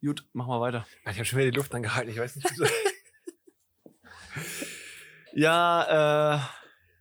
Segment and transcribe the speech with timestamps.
[0.00, 0.86] Gut, machen wir weiter.
[1.02, 2.48] Ich habe schon wieder die Luft angehalten, ich weiß nicht.
[5.34, 6.40] Ja, äh,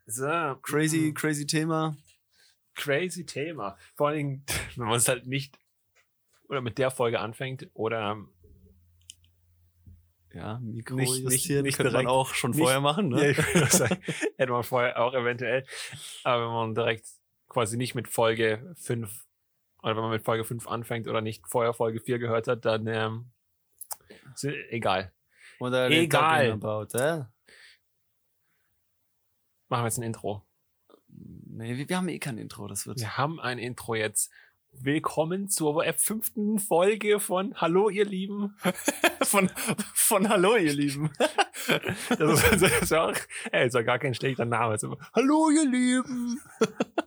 [0.05, 1.95] so, crazy, crazy Thema.
[2.75, 3.77] crazy Thema.
[3.95, 5.57] Vor allen Dingen, wenn man es halt nicht
[6.49, 8.17] oder mit der Folge anfängt oder
[10.33, 13.37] Ja, Mikro Nicht- nicht- nicht könnte man direkt- auch schon nicht- vorher machen, Ja, ne?
[13.37, 13.97] würde sagen,
[14.37, 15.65] hätte man vorher auch eventuell.
[16.23, 17.07] Aber wenn man direkt
[17.47, 19.25] quasi nicht mit Folge 5
[19.87, 22.87] oder wenn man mit Folge 5 anfängt oder nicht vorher Folge 4 gehört hat, dann
[22.87, 23.31] ähm,
[24.33, 25.13] ist egal.
[25.59, 26.51] Oder Egal.
[26.51, 27.23] About, äh?
[29.69, 30.45] Machen wir jetzt ein Intro.
[31.07, 32.99] Nee, wir, wir haben eh kein Intro, das wird.
[32.99, 34.29] Wir haben ein Intro jetzt.
[34.71, 38.57] Willkommen zur fünften Folge von Hallo, ihr Lieben.
[39.23, 39.49] von,
[39.93, 41.11] von Hallo, ihr Lieben.
[41.67, 43.15] Das ist, das ist ja auch,
[43.51, 44.77] ey, ist ja gar kein schlechter Name.
[44.81, 46.39] Immer, Hallo, ihr Lieben.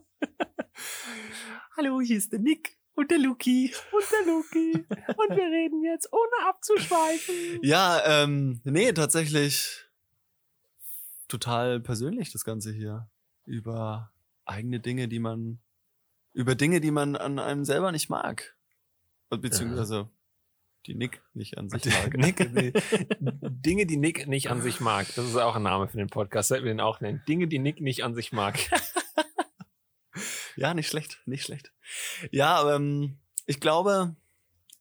[1.83, 4.85] Hallo, hier ist der Nick und der Luki und der Luki.
[5.17, 7.59] Und wir reden jetzt ohne abzuschweifen.
[7.63, 9.87] Ja, ähm, nee, tatsächlich
[11.27, 13.09] total persönlich das Ganze hier.
[13.47, 14.13] Über
[14.45, 15.61] eigene Dinge, die man,
[16.35, 18.55] über Dinge, die man an einem selber nicht mag.
[19.31, 20.11] Beziehungsweise
[20.87, 22.15] die Nick nicht an sich mag.
[22.17, 22.73] Nick, nee.
[23.21, 25.07] Dinge, die Nick nicht an sich mag.
[25.15, 26.49] Das ist auch ein Name für den Podcast.
[26.49, 27.23] Sollten wir den auch nennen.
[27.29, 28.59] Dinge, die Nick nicht an sich mag.
[30.61, 31.73] Ja, nicht schlecht, nicht schlecht.
[32.31, 33.17] Ja, ähm,
[33.47, 34.15] ich glaube,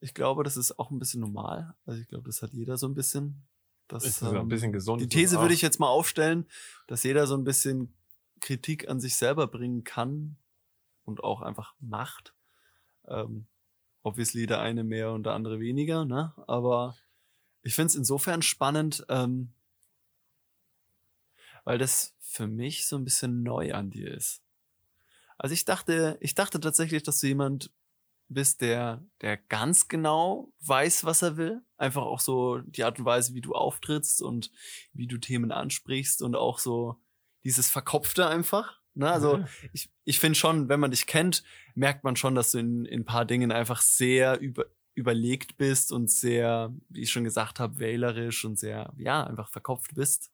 [0.01, 1.73] ich glaube, das ist auch ein bisschen normal.
[1.85, 3.47] Also ich glaube, das hat jeder so ein bisschen.
[3.87, 5.01] Das, Ist so ein ähm, bisschen gesund.
[5.01, 6.47] Die These würde ich jetzt mal aufstellen,
[6.87, 7.93] dass jeder so ein bisschen
[8.41, 10.35] Kritik an sich selber bringen kann
[11.05, 12.35] und auch einfach macht.
[13.07, 13.47] Ähm,
[14.03, 16.33] obviously der eine mehr und der andere weniger, ne?
[16.45, 16.97] Aber
[17.63, 19.53] ich finde es insofern spannend, ähm,
[21.63, 24.43] weil das für mich so ein bisschen neu an dir ist.
[25.39, 27.71] Also ich dachte, ich dachte tatsächlich, dass du jemand
[28.27, 31.61] bist, der, der ganz genau weiß, was er will.
[31.77, 34.51] Einfach auch so die Art und Weise, wie du auftrittst und
[34.93, 37.01] wie du Themen ansprichst und auch so
[37.43, 38.79] dieses Verkopfte einfach.
[38.93, 39.09] Ne?
[39.09, 42.85] Also ich, ich finde schon, wenn man dich kennt, merkt man schon, dass du in,
[42.85, 47.59] in ein paar Dingen einfach sehr über, überlegt bist und sehr, wie ich schon gesagt
[47.59, 50.31] habe, wählerisch und sehr, ja, einfach verkopft bist.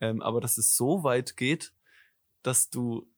[0.00, 1.72] Ähm, aber dass es so weit geht,
[2.42, 3.10] dass du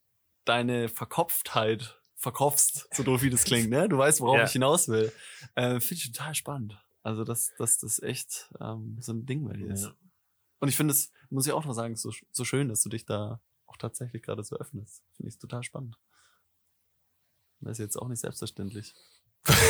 [0.49, 3.89] deine Verkopftheit verkopfst, so doof wie das klingt, ne?
[3.89, 4.45] Du weißt, worauf Ja.
[4.45, 5.13] ich hinaus will.
[5.55, 6.77] Äh, Finde ich total spannend.
[7.03, 9.85] Also, dass, dass das echt ähm, so ein Ding bei dir ist.
[9.85, 9.95] Ja.
[10.59, 13.07] Und ich finde es, muss ich auch noch sagen, so, so schön, dass du dich
[13.07, 15.03] da auch tatsächlich gerade so öffnest.
[15.17, 15.97] Finde ich total spannend.
[17.61, 18.95] Das ist jetzt auch nicht selbstverständlich.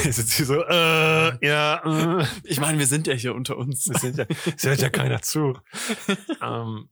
[0.05, 2.27] ist jetzt hier so, äh, ja, äh.
[2.45, 3.85] Ich meine, wir sind ja hier unter uns.
[3.85, 5.59] Das sind ja, das hört ja keiner zu.
[6.43, 6.89] ähm,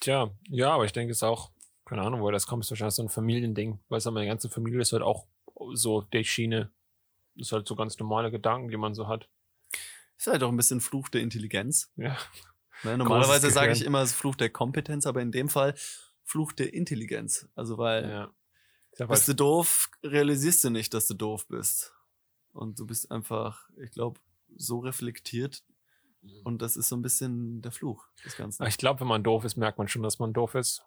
[0.00, 1.50] tja, ja, aber ich denke, es ist auch,
[1.88, 3.80] keine Ahnung, woher das kommt, ist wahrscheinlich so ein Familiending.
[3.88, 5.26] Weil es meine ganze Familie ist halt auch
[5.72, 6.70] so die Schiene.
[7.34, 9.28] Das ist halt so ganz normale Gedanken, die man so hat.
[10.18, 11.90] Ist halt auch ein bisschen Fluch der Intelligenz.
[11.96, 12.16] Ja.
[12.82, 12.98] Ne?
[12.98, 15.74] Normalerweise sage ich immer Fluch der Kompetenz, aber in dem Fall
[16.24, 17.48] Fluch der Intelligenz.
[17.54, 18.32] Also, weil ja.
[19.06, 21.94] Bist halt, du doof, realisierst du nicht, dass du doof bist.
[22.52, 24.20] Und du bist einfach, ich glaube,
[24.56, 25.62] so reflektiert.
[26.44, 28.66] Und das ist so ein bisschen der Fluch des Ganzen.
[28.66, 30.84] ich glaube, wenn man doof ist, merkt man schon, dass man doof ist.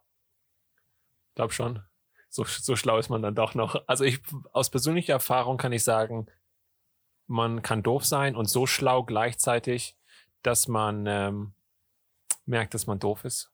[1.36, 1.82] Glaub schon.
[2.30, 3.76] So, so schlau ist man dann doch noch.
[3.88, 4.22] Also ich,
[4.54, 6.28] aus persönlicher Erfahrung kann ich sagen,
[7.28, 9.98] man kann doof sein und so schlau gleichzeitig,
[10.44, 11.54] dass man ähm,
[12.46, 13.52] merkt, dass man doof ist.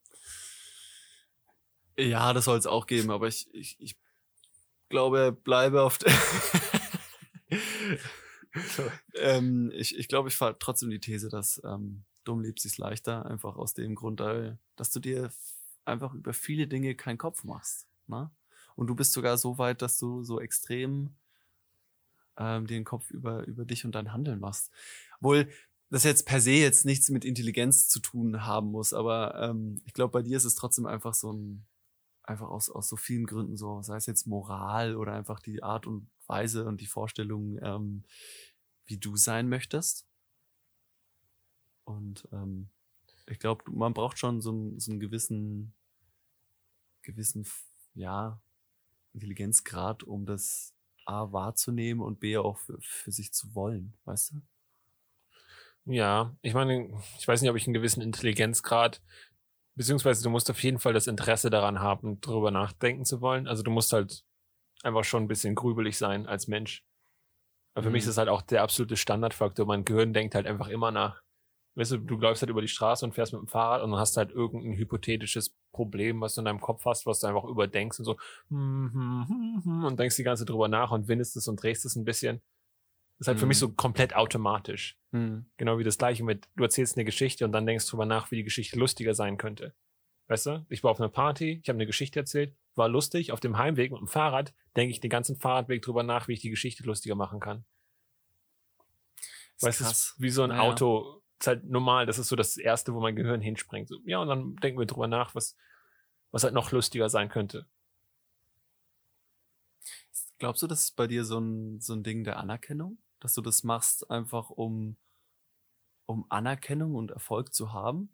[1.98, 3.96] Ja, das soll es auch geben, aber ich, ich, ich
[4.90, 5.98] glaube, bleibe auf.
[5.98, 6.14] der-
[9.16, 13.26] ähm, ich ich glaube, ich fahre trotzdem die These, dass ähm, dumm lebt sich's leichter,
[13.26, 15.32] einfach aus dem Grund, dass du dir
[15.88, 17.88] einfach über viele Dinge keinen Kopf machst.
[18.08, 18.32] Ne?
[18.76, 21.16] Und du bist sogar so weit, dass du so extrem
[22.38, 24.72] ähm, den Kopf über, über dich und dein Handeln machst.
[25.20, 25.50] Wohl,
[25.90, 29.94] das jetzt per se jetzt nichts mit Intelligenz zu tun haben muss, aber ähm, ich
[29.94, 31.66] glaube, bei dir ist es trotzdem einfach so ein,
[32.24, 35.88] einfach aus, aus so vielen Gründen so, sei es jetzt Moral oder einfach die Art
[35.88, 38.04] und Weise und die Vorstellung, ähm,
[38.86, 40.06] wie du sein möchtest.
[41.86, 42.70] Und ähm,
[43.28, 45.74] ich glaube, man braucht schon so, so einen gewissen,
[47.08, 47.48] gewissen,
[47.96, 48.42] ja,
[49.14, 50.76] Intelligenzgrad, um das
[51.06, 54.42] A wahrzunehmen und B auch für, für sich zu wollen, weißt du?
[55.86, 59.02] Ja, ich meine, ich weiß nicht, ob ich einen gewissen Intelligenzgrad,
[59.76, 63.48] beziehungsweise du musst auf jeden Fall das Interesse daran haben, darüber nachdenken zu wollen.
[63.48, 64.24] Also du musst halt
[64.84, 66.84] einfach schon ein bisschen grübelig sein als Mensch.
[67.76, 68.10] Aber für mich ist Mhm.
[68.10, 69.66] das halt auch der absolute Standardfaktor.
[69.66, 71.24] Mein Gehirn denkt halt einfach immer nach.
[71.78, 74.00] Weißt du, du läufst halt über die Straße und fährst mit dem Fahrrad und dann
[74.00, 78.00] hast halt irgendein hypothetisches Problem, was du in deinem Kopf hast, was du einfach überdenkst
[78.00, 78.18] und so
[78.50, 81.86] hm, hm, hm, und denkst die ganze Zeit drüber nach und windest es und drehst
[81.86, 82.42] es ein bisschen.
[83.20, 83.60] Das ist halt für mich Mhm.
[83.60, 84.98] so komplett automatisch.
[85.12, 85.46] Hm.
[85.58, 88.38] Genau wie das gleiche mit, du erzählst eine Geschichte und dann denkst drüber nach, wie
[88.38, 89.76] die Geschichte lustiger sein könnte.
[90.30, 90.66] Weißt du?
[90.70, 93.32] Ich war auf einer Party, ich habe eine Geschichte erzählt, war lustig.
[93.32, 96.42] Auf dem Heimweg mit dem Fahrrad denke ich den ganzen Fahrradweg drüber nach, wie ich
[96.42, 97.66] die Geschichte lustiger machen kann.
[99.62, 100.62] Weißt du, wie so ein Naja.
[100.64, 101.22] Auto.
[101.40, 103.88] Ist halt normal, das ist so das Erste, wo mein Gehirn hinspringt.
[103.88, 105.56] So, ja, und dann denken wir drüber nach, was,
[106.32, 107.66] was halt noch lustiger sein könnte.
[110.40, 112.98] Glaubst du, das ist bei dir so ein, so ein Ding der Anerkennung?
[113.20, 114.96] Dass du das machst einfach um,
[116.06, 118.10] um Anerkennung und Erfolg zu haben?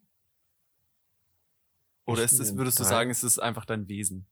[2.06, 4.28] Oder ist es, würdest du sagen, es ist einfach dein Wesen?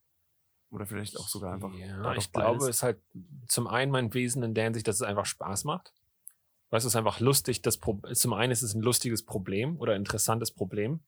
[0.71, 1.73] Oder vielleicht auch sogar einfach.
[1.73, 3.01] Ja, ich glaube, es ist halt
[3.47, 5.93] zum einen mein Wesen in der Hinsicht, dass es einfach Spaß macht.
[6.71, 7.61] Weißt du, es ist einfach lustig.
[7.61, 11.01] Das Pro zum einen ist es ein lustiges Problem oder interessantes Problem,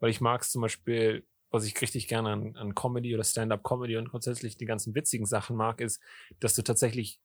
[0.00, 3.96] weil ich mag es zum Beispiel, was ich richtig gerne an, an Comedy oder Stand-up-Comedy
[3.96, 6.02] und grundsätzlich die ganzen witzigen Sachen mag, ist,
[6.40, 7.20] dass du tatsächlich,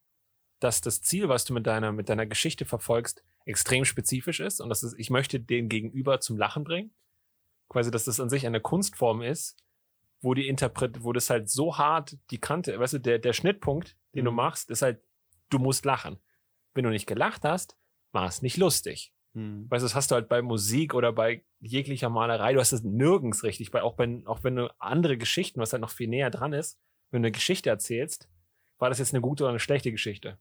[0.59, 4.69] dass das Ziel, was du mit deiner, mit deiner Geschichte verfolgst, extrem spezifisch ist und
[4.69, 6.93] das ist, ich möchte den Gegenüber zum Lachen bringen.
[7.69, 9.57] Quasi, dass das an sich eine Kunstform ist,
[10.21, 13.95] wo die Interpret, wo das halt so hart die Kante, weißt du, der, der Schnittpunkt,
[14.13, 14.37] den du Mhm.
[14.37, 15.01] machst, ist halt,
[15.49, 16.19] du musst lachen.
[16.75, 17.77] Wenn du nicht gelacht hast,
[18.11, 19.13] war es nicht lustig.
[19.33, 19.69] Hm.
[19.69, 22.83] Weißt du, das hast du halt bei Musik oder bei jeglicher Malerei, du hast das
[22.83, 26.29] nirgends richtig, bei, auch, wenn, auch wenn du andere Geschichten, was halt noch viel näher
[26.29, 26.79] dran ist,
[27.11, 28.29] wenn du eine Geschichte erzählst,
[28.77, 30.39] war das jetzt eine gute oder eine schlechte Geschichte?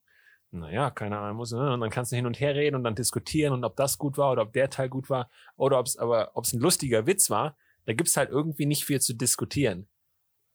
[0.50, 1.74] Naja, keine Ahnung, muss, ne?
[1.74, 4.16] und dann kannst du hin und her reden und dann diskutieren und ob das gut
[4.16, 7.06] war oder ob der Teil gut war oder ob es aber, ob es ein lustiger
[7.06, 9.88] Witz war, da gibt's halt irgendwie nicht viel zu diskutieren.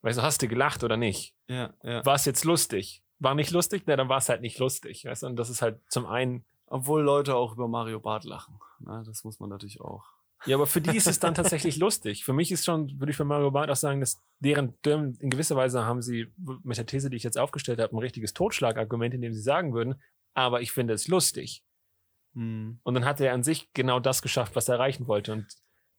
[0.02, 1.34] Weißt du, hast du gelacht oder nicht?
[1.48, 2.04] Ja, ja.
[2.04, 3.02] War es jetzt lustig?
[3.20, 3.84] War nicht lustig?
[3.86, 5.04] Na, dann war es halt nicht lustig.
[5.04, 6.44] Weißt du, und das ist halt zum einen
[6.74, 8.58] Obwohl Leute auch über Mario Barth lachen.
[8.80, 10.02] Na, das muss man natürlich auch.
[10.44, 12.24] Ja, aber für die ist es dann tatsächlich lustig.
[12.24, 15.54] Für mich ist schon, würde ich bei Mario Barth auch sagen, dass deren, in gewisser
[15.54, 16.32] Weise haben sie
[16.64, 19.72] mit der These, die ich jetzt aufgestellt habe, ein richtiges Totschlagargument, in dem sie sagen
[19.72, 20.02] würden,
[20.34, 21.62] aber ich finde es lustig.
[22.34, 22.80] Hm.
[22.82, 25.32] Und dann hat er an sich genau das geschafft, was er erreichen wollte.
[25.32, 25.46] Und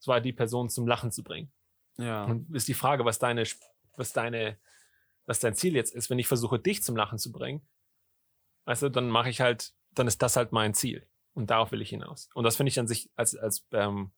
[0.01, 1.53] es war die Person zum Lachen zu bringen.
[1.97, 2.25] Ja.
[2.25, 3.45] Und ist die Frage, was deine,
[3.95, 4.57] was deine,
[5.25, 7.65] was dein Ziel jetzt ist, wenn ich versuche, dich zum Lachen zu bringen.
[8.65, 11.07] Weißt du, dann mache ich halt, dann ist das halt mein Ziel.
[11.33, 12.29] Und darauf will ich hinaus.
[12.33, 14.11] Und das finde ich an sich als, als, ähm,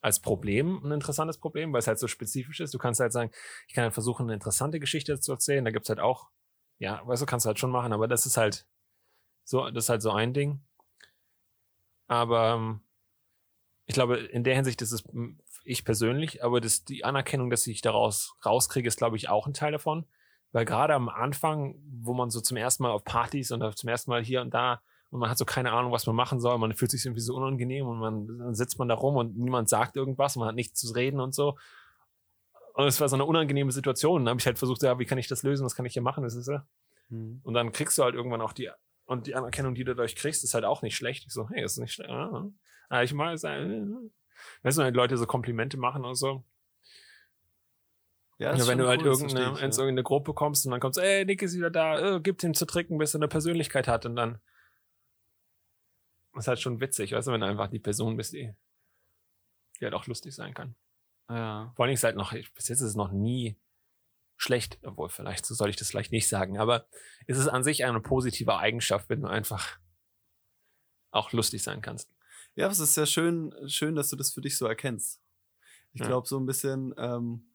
[0.00, 2.74] als Problem ein interessantes Problem, weil es halt so spezifisch ist.
[2.74, 3.30] Du kannst halt sagen,
[3.68, 5.64] ich kann halt versuchen, eine interessante Geschichte zu erzählen.
[5.64, 6.30] Da gibt's halt auch,
[6.78, 8.66] ja, weißt du, kannst du halt schon machen, aber das ist halt
[9.44, 10.64] so, das ist halt so ein Ding.
[12.06, 12.80] Aber ähm,
[13.86, 15.04] ich glaube, in der Hinsicht ist es
[15.64, 19.54] ich persönlich, aber das, die Anerkennung, dass ich daraus rauskriege, ist, glaube ich, auch ein
[19.54, 20.06] Teil davon.
[20.54, 24.12] Weil gerade am Anfang, wo man so zum ersten Mal auf Partys und zum ersten
[24.12, 24.80] Mal hier und da
[25.10, 27.34] und man hat so keine Ahnung, was man machen soll, man fühlt sich irgendwie so
[27.34, 30.78] unangenehm und man dann sitzt man da rum und niemand sagt irgendwas, man hat nichts
[30.78, 31.58] zu reden und so.
[32.74, 34.24] Und es war so eine unangenehme Situation.
[34.24, 36.02] Dann habe ich halt versucht, ja, wie kann ich das lösen, was kann ich hier
[36.02, 36.64] machen, das ist ja.
[37.08, 37.40] Hm.
[37.42, 38.70] Und dann kriegst du halt irgendwann auch die,
[39.06, 41.24] und die Anerkennung, die du dadurch kriegst, ist halt auch nicht schlecht.
[41.26, 42.10] Ich so, hey, ist nicht schlecht.
[42.10, 42.48] Ah,
[42.90, 44.12] ah, ich mal sagen,
[44.62, 46.44] weißt du, wenn Leute so Komplimente machen und so.
[48.44, 50.64] Ja, Ja, wenn du halt cool, das irgendeine, verstehe in ich, so irgendeine Gruppe kommst
[50.66, 53.18] und dann kommst, ey, Nick ist wieder da, äh, gibt ihm zu trinken, bis er
[53.18, 54.38] eine Persönlichkeit hat und dann
[56.36, 58.54] ist halt schon witzig, weißt du, wenn du einfach die Person bist, die,
[59.80, 60.74] die halt auch lustig sein kann.
[61.28, 61.36] ja.
[61.36, 61.72] ja.
[61.76, 63.56] Vor allem ist halt noch, bis jetzt ist es noch nie
[64.36, 66.86] schlecht, obwohl vielleicht, so soll ich das vielleicht nicht sagen, aber
[67.26, 69.78] es ist an sich eine positive Eigenschaft, wenn du einfach
[71.12, 72.12] auch lustig sein kannst.
[72.56, 75.20] Ja, es ist sehr schön, schön, dass du das für dich so erkennst.
[75.92, 76.08] Ich Ja.
[76.08, 77.53] glaube, so ein bisschen, ähm,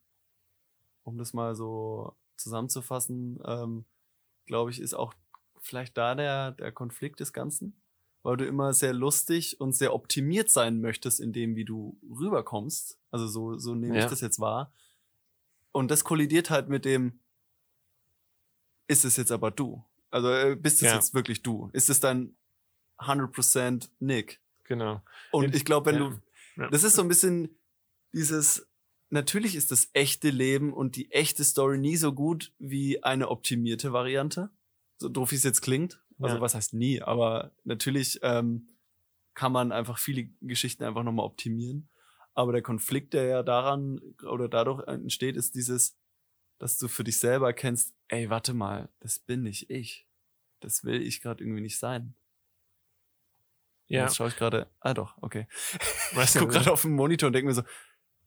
[1.09, 3.85] um das mal so zusammenzufassen, ähm,
[4.45, 5.13] glaube ich, ist auch
[5.59, 7.73] vielleicht da der, der Konflikt des Ganzen,
[8.23, 12.97] weil du immer sehr lustig und sehr optimiert sein möchtest in dem, wie du rüberkommst.
[13.11, 14.03] Also so, so nehme Ja.
[14.05, 14.71] ich das jetzt wahr.
[15.71, 17.19] Und das kollidiert halt mit dem,
[18.87, 19.83] ist es jetzt aber du?
[20.11, 20.95] Also äh, bist es Ja.
[20.95, 21.69] jetzt wirklich du?
[21.73, 22.35] Ist es dann
[22.99, 24.41] 100% Nick?
[24.63, 25.01] Genau.
[25.31, 26.09] Und ich glaube, wenn Ja.
[26.57, 27.55] du, das ist so ein bisschen
[28.13, 28.67] dieses,
[29.09, 33.93] natürlich ist das echte Leben und die echte Story nie so gut wie eine optimierte
[33.93, 34.49] Variante.
[34.97, 36.01] So doof wie es jetzt klingt.
[36.19, 36.41] Also Ja.
[36.41, 38.67] was heißt nie, aber natürlich ähm,
[39.33, 41.87] kann man einfach viele Geschichten einfach nochmal optimieren.
[42.33, 43.99] Aber der Konflikt, der ja daran
[44.29, 45.97] oder dadurch entsteht, ist dieses,
[46.57, 50.05] dass du für dich selber kennst, ey, warte mal, das bin nicht ich.
[50.59, 52.13] Das will ich gerade irgendwie nicht sein.
[53.87, 54.03] Ja.
[54.03, 55.47] Jetzt schaue ich gerade, ah doch, okay.
[56.13, 57.63] Weißt Ich du, guck gerade auf den Monitor und denke mir so,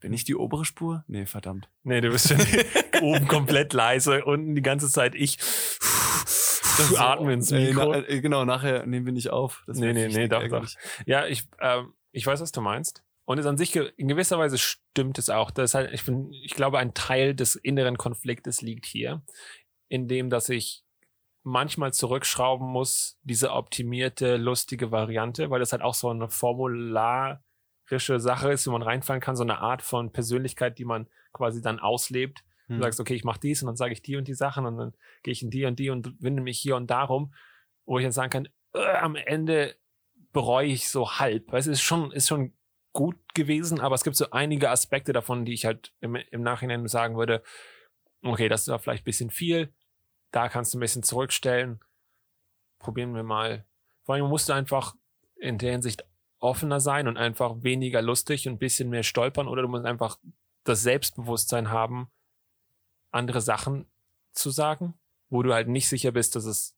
[0.03, 1.05] bin ich die obere Spur?
[1.07, 1.69] Nee, verdammt.
[1.83, 2.37] Nee, du bist schon
[3.01, 5.37] oben komplett leise, unten die ganze Zeit ich
[6.97, 7.93] atme ins Ey, Mikro.
[7.93, 9.63] na, äh, genau, nachher nehmen wir nicht auf.
[9.65, 10.75] Das Nee, nee, nee, doch, ärgerlich.
[11.05, 13.01] Ja, ich, ähm, ich weiß, was du meinst.
[13.23, 15.51] Und es an sich, in gewisser Weise stimmt es auch.
[15.51, 19.21] Das halt, ich, bin, ich glaube, ein Teil des inneren Konfliktes liegt hier,
[19.87, 20.83] in dem, dass ich
[21.43, 26.27] manchmal zurückschrauben muss, diese optimierte, lustige Variante, weil das halt auch so eine
[27.99, 31.61] formularische Sache ist, wie man reinfallen kann, so eine Art von Persönlichkeit, die man quasi
[31.61, 32.43] dann auslebt.
[32.67, 32.81] Du Hm.
[32.81, 34.93] sagst, okay, ich mache dies und dann sage ich die und die Sachen und dann
[35.21, 37.33] gehe ich in die und die und winde mich hier und darum,
[37.85, 39.75] wo ich dann sagen kann, äh, am Ende
[40.31, 41.51] bereue ich so halb.
[41.51, 42.53] Weißt du, es ist schon, ist schon
[42.93, 46.87] gut gewesen, aber es gibt so einige Aspekte davon, die ich halt im, im Nachhinein
[46.87, 47.43] sagen würde,
[48.23, 49.73] okay, das war vielleicht ein bisschen viel,
[50.31, 51.79] da kannst du ein bisschen zurückstellen,
[52.79, 53.65] probieren wir mal.
[54.03, 54.95] Vor allem musst du einfach
[55.35, 56.05] in der Hinsicht
[56.43, 60.19] offener sein und einfach weniger lustig und ein bisschen mehr stolpern oder du musst einfach
[60.65, 62.11] das Selbstbewusstsein haben,
[63.11, 63.89] andere Sachen
[64.33, 64.93] zu sagen,
[65.29, 66.75] wo du halt nicht sicher bist, dass es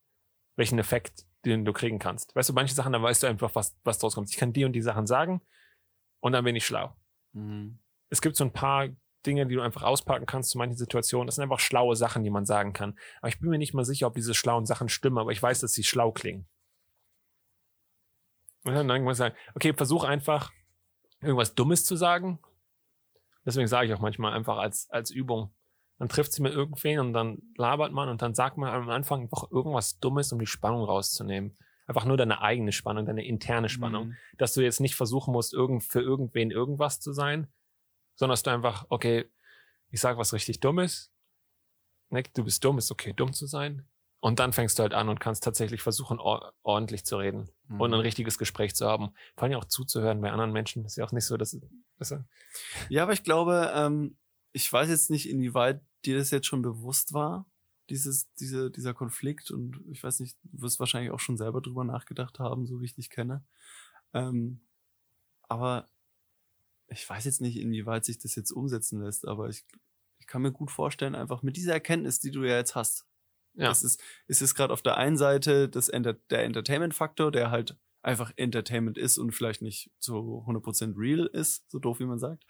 [0.55, 2.35] welchen Effekt den du kriegen kannst.
[2.35, 4.29] Weißt du, manche Sachen, da weißt du einfach, was, was draus kommt.
[4.29, 5.41] Ich kann die und die Sachen sagen
[6.19, 6.95] und dann bin ich schlau.
[7.33, 7.79] Mhm.
[8.09, 8.89] Es gibt so ein paar
[9.25, 11.27] Dinge, die du einfach auspacken kannst zu manchen Situationen.
[11.27, 12.97] Das sind einfach schlaue Sachen, die man sagen kann.
[13.19, 15.59] Aber ich bin mir nicht mal sicher, ob diese schlauen Sachen stimmen, aber ich weiß,
[15.59, 16.47] dass sie schlau klingen.
[18.65, 20.51] Und dann muss ich sagen, okay, versuch einfach,
[21.21, 22.39] irgendwas Dummes zu sagen.
[23.45, 25.53] Deswegen sage ich auch manchmal einfach als, als Übung.
[25.97, 29.21] Dann trifft sie mit irgendwen und dann labert man und dann sagt man am Anfang
[29.21, 31.57] einfach irgendwas Dummes, um die Spannung rauszunehmen.
[31.87, 34.17] Einfach nur deine eigene Spannung, deine interne Spannung Mhm.
[34.39, 37.47] dass du jetzt nicht versuchen musst, irgend, für irgendwen irgendwas zu sein,
[38.15, 39.29] sondern dass du einfach, okay,
[39.91, 41.13] ich sag was richtig Dummes,
[42.09, 43.87] Nick, du bist dumm, ist okay, dumm zu sein.
[44.25, 47.79] Und dann fängst du halt an und kannst tatsächlich versuchen, or ordentlich zu reden Mhm.
[47.79, 49.13] und ein richtiges Gespräch zu haben.
[49.35, 50.83] Vor allem auch zuzuhören bei anderen Menschen.
[50.83, 51.55] Ist ja auch nicht so, dass,
[51.99, 52.15] dass
[52.89, 54.17] Ja, aber ich glaube, ähm,
[54.51, 57.45] ich weiß jetzt nicht, inwieweit dir das jetzt schon bewusst war,
[57.91, 59.51] dieses, diese, dieser Konflikt.
[59.51, 62.85] Und ich weiß nicht, du wirst wahrscheinlich auch schon selber drüber nachgedacht haben, so wie
[62.85, 63.45] ich dich kenne.
[64.13, 64.59] Ähm,
[65.43, 65.87] aber
[66.87, 69.65] ich weiß jetzt nicht, inwieweit sich das jetzt umsetzen lässt, aber ich,
[70.17, 73.05] ich kann mir gut vorstellen, einfach mit dieser Erkenntnis, die du ja jetzt hast.
[73.55, 73.69] Ja.
[73.69, 77.77] Das ist, ist es gerade auf der einen Seite das Enter der Entertainment-Faktor, der halt
[78.01, 82.45] einfach Entertainment ist und vielleicht nicht zu 100% real ist, so doof wie man sagt.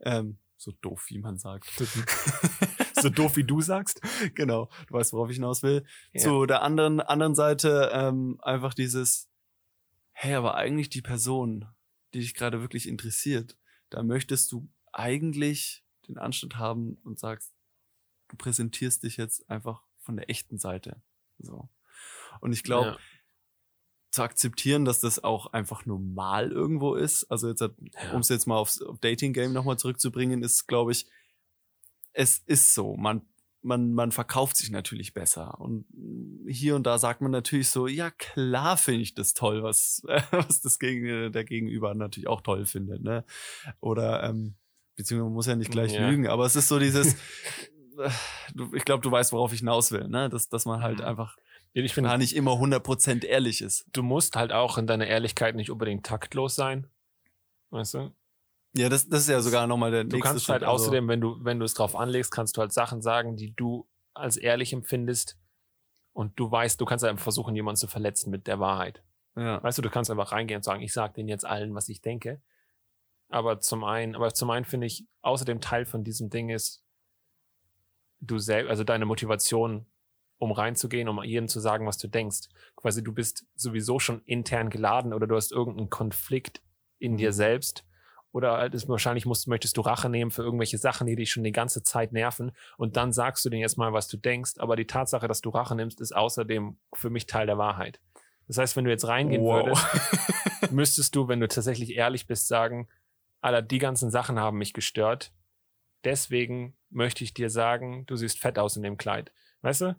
[0.00, 1.70] Ähm, so doof wie man sagt.
[3.00, 4.00] so doof wie du sagst.
[4.34, 5.84] genau, du weißt, worauf ich hinaus will.
[6.12, 6.22] Ja.
[6.22, 9.30] Zu der anderen, anderen Seite ähm, einfach dieses,
[10.12, 11.66] hey, aber eigentlich die Person,
[12.12, 13.56] die dich gerade wirklich interessiert,
[13.90, 17.54] da möchtest du eigentlich den Anstand haben und sagst,
[18.28, 21.02] du präsentierst dich jetzt einfach von der echten Seite.
[21.38, 21.68] So.
[22.40, 22.98] Und ich glaube, Ja.
[24.10, 27.24] zu akzeptieren, dass das auch einfach normal irgendwo ist.
[27.24, 27.70] Also jetzt, Ja.
[28.14, 31.06] um es jetzt mal aufs auf Dating Game nochmal zurückzubringen, ist, glaube ich,
[32.14, 32.96] es ist so.
[32.96, 33.20] Man,
[33.60, 35.60] man, man verkauft sich natürlich besser.
[35.60, 35.84] Und
[36.48, 40.00] hier und da sagt man natürlich so, ja klar finde ich das toll, was,
[40.30, 43.02] was das gegen, der Gegenüber natürlich auch toll findet.
[43.02, 43.26] Ne?
[43.80, 44.54] Oder ähm,
[44.96, 46.08] beziehungsweise man muss ja nicht gleich Ja.
[46.08, 47.14] lügen, aber es ist so dieses,
[48.74, 50.28] ich glaube, du weißt, worauf ich hinaus will, ne?
[50.28, 51.04] Dass, dass man halt Mhm.
[51.04, 51.36] einfach
[51.72, 53.84] Ich finde, da nicht immer 100% ehrlich ist.
[53.92, 56.88] du musst halt auch in deiner Ehrlichkeit nicht unbedingt taktlos sein.
[57.70, 58.12] Weißt du?
[58.76, 60.52] Ja, das, das ist ja sogar nochmal der Du nächste kannst Schritt.
[60.54, 63.36] halt also- außerdem, wenn du, wenn du es drauf anlegst, kannst du halt Sachen sagen,
[63.36, 65.36] die du als ehrlich empfindest.
[66.12, 69.02] Und du weißt, du kannst einfach versuchen, jemanden zu verletzen mit der Wahrheit.
[69.36, 69.62] ja.
[69.62, 72.00] Weißt du, du kannst einfach reingehen und sagen, ich sage denen jetzt allen, was ich
[72.00, 72.42] denke.
[73.28, 76.82] Aber zum einen, aber zum einen finde ich, außerdem Teil von diesem Ding ist,
[78.20, 79.86] du selbst, also deine Motivation,
[80.38, 82.48] um reinzugehen, um jedem zu sagen, was du denkst.
[82.76, 86.62] Quasi du bist sowieso schon intern geladen oder du hast irgendeinen Konflikt
[86.98, 87.34] in dir Mhm.
[87.34, 87.84] selbst.
[88.30, 91.50] Oder halt wahrscheinlich musst, möchtest du Rache nehmen für irgendwelche Sachen, die dich schon die
[91.52, 92.52] ganze Zeit nerven.
[92.76, 94.58] Und dann sagst du denen jetzt mal, was du denkst.
[94.58, 98.00] Aber die Tatsache, dass du Rache nimmst, ist außerdem für mich Teil der Wahrheit.
[98.46, 99.66] Das heißt, wenn du jetzt reingehen Wow.
[99.66, 99.86] würdest,
[100.72, 102.88] müsstest du, wenn du tatsächlich ehrlich bist, sagen,
[103.40, 105.32] Alter, die ganzen Sachen haben mich gestört.
[106.04, 109.32] Deswegen möchte ich dir sagen, du siehst fett aus in dem Kleid.
[109.62, 109.96] Weißt du?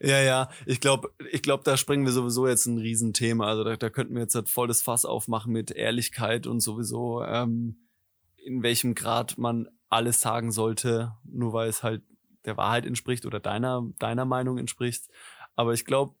[0.00, 3.46] Ja, ja, ich glaube, ich glaube, da springen wir sowieso jetzt ein Riesenthema.
[3.46, 7.22] Also da, da könnten wir jetzt halt voll das Fass aufmachen mit Ehrlichkeit und sowieso,
[7.22, 7.88] ähm,
[8.36, 12.02] in welchem Grad man alles sagen sollte, nur weil es halt
[12.44, 15.04] der Wahrheit entspricht oder deiner, deiner Meinung entspricht.
[15.54, 16.16] Aber ich glaube,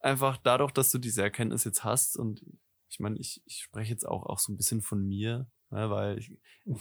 [0.00, 2.44] einfach dadurch, dass du diese Erkenntnis jetzt hast und
[2.88, 6.18] ich meine, ich, ich spreche jetzt auch, auch so ein bisschen von mir, ne, weil
[6.18, 6.32] ich,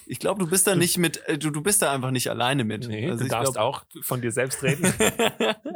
[0.05, 2.63] ich glaube, du bist da nicht mit, äh, du, du bist da einfach nicht alleine
[2.63, 2.87] mit.
[2.87, 4.93] Nee, Also du darfst glaub- auch von dir selbst reden.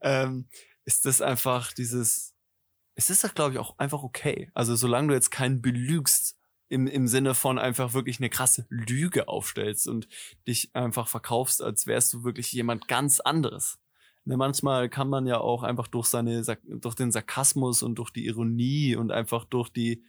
[0.00, 0.46] ähm,
[0.84, 2.34] ist das einfach dieses,
[2.94, 4.50] es ist doch, glaube ich, auch einfach okay.
[4.54, 6.36] Also solange du jetzt keinen belügst,
[6.70, 10.06] im, im Sinne von einfach wirklich eine krasse Lüge aufstellst und
[10.46, 13.78] dich einfach verkaufst, als wärst du wirklich jemand ganz anderes.
[14.26, 18.26] Ne, manchmal kann man ja auch einfach durch seine, durch den Sarkasmus und durch die
[18.26, 20.04] Ironie und einfach durch die,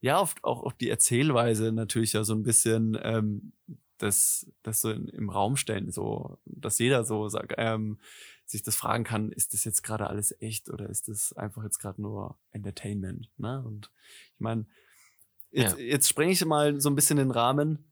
[0.00, 3.52] ja, oft auch auf die Erzählweise natürlich ja so ein bisschen ähm,
[3.98, 7.98] das, das so in, im Raum stellen, so, dass jeder so sagt, ähm,
[8.44, 11.78] sich das fragen kann, ist das jetzt gerade alles echt oder ist das einfach jetzt
[11.78, 13.28] gerade nur Entertainment?
[13.38, 13.62] Ne?
[13.64, 13.90] Und
[14.34, 14.66] ich meine,
[15.50, 15.82] jetzt, Ja.
[15.84, 17.90] jetzt sprenge ich mal so ein bisschen den Rahmen.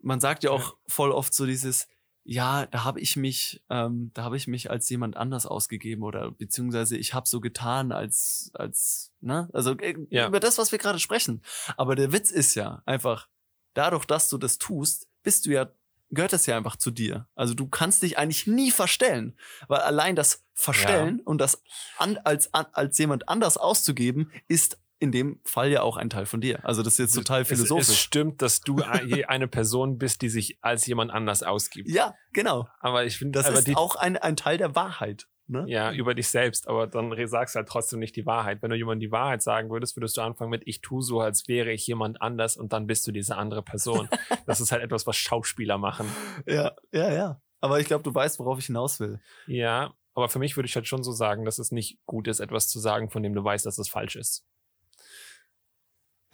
[0.00, 1.86] Man sagt ja auch voll oft so dieses,
[2.24, 6.30] ja, da habe ich mich, ähm, da habe ich mich als jemand anders ausgegeben oder
[6.30, 10.26] beziehungsweise ich habe so getan als, als, ne, also äh, Ja.
[10.26, 11.42] über das, was wir gerade sprechen.
[11.76, 13.28] Aber der Witz ist ja einfach,
[13.74, 15.70] dadurch, dass du das tust, bist du ja,
[16.10, 17.28] gehört das ja einfach zu dir.
[17.34, 19.36] Also du kannst dich eigentlich nie verstellen,
[19.68, 21.62] weil allein das Verstellen und das
[21.98, 26.26] an, als, an, als jemand anders auszugeben, ist in dem Fall ja auch ein Teil
[26.26, 26.64] von dir.
[26.64, 27.88] Also das ist jetzt total Es, philosophisch.
[27.90, 31.88] es stimmt, dass du ein- eine Person bist, die sich als jemand anders ausgibt.
[31.88, 32.66] ja, genau.
[32.80, 35.28] Aber ich finde, Das ist die, auch ein, ein Teil der Wahrheit.
[35.46, 35.66] Ne?
[35.68, 38.62] ja, über dich selbst, aber dann sagst du halt trotzdem nicht die Wahrheit.
[38.62, 41.48] Wenn du jemandem die Wahrheit sagen würdest, würdest du anfangen mit, ich tu so, als
[41.48, 44.08] wäre ich jemand anders und dann bist du diese andere Person.
[44.46, 46.06] das ist halt etwas, was Schauspieler machen.
[46.46, 47.40] Ja, ja, ja.
[47.60, 49.20] Aber ich glaube, du weißt, worauf ich hinaus will.
[49.46, 52.40] Ja, aber für mich würde ich halt schon so sagen, dass es nicht gut ist,
[52.40, 54.46] etwas zu sagen, von dem du weißt, dass es falsch ist.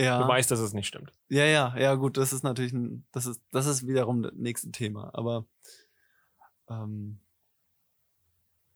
[0.05, 0.23] Ja.
[0.23, 1.13] Du weißt, dass es nicht stimmt.
[1.29, 4.71] Ja, ja, ja, gut, das ist natürlich ein, das ist, das ist wiederum das nächste
[4.71, 5.11] Thema.
[5.15, 5.47] Aber
[6.69, 7.21] ähm,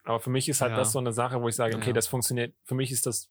[0.07, 0.77] Aber für mich ist halt Ja.
[0.77, 1.93] das so eine Sache, wo ich sage, okay, Ja.
[1.95, 2.55] das funktioniert.
[2.65, 3.31] Für mich ist das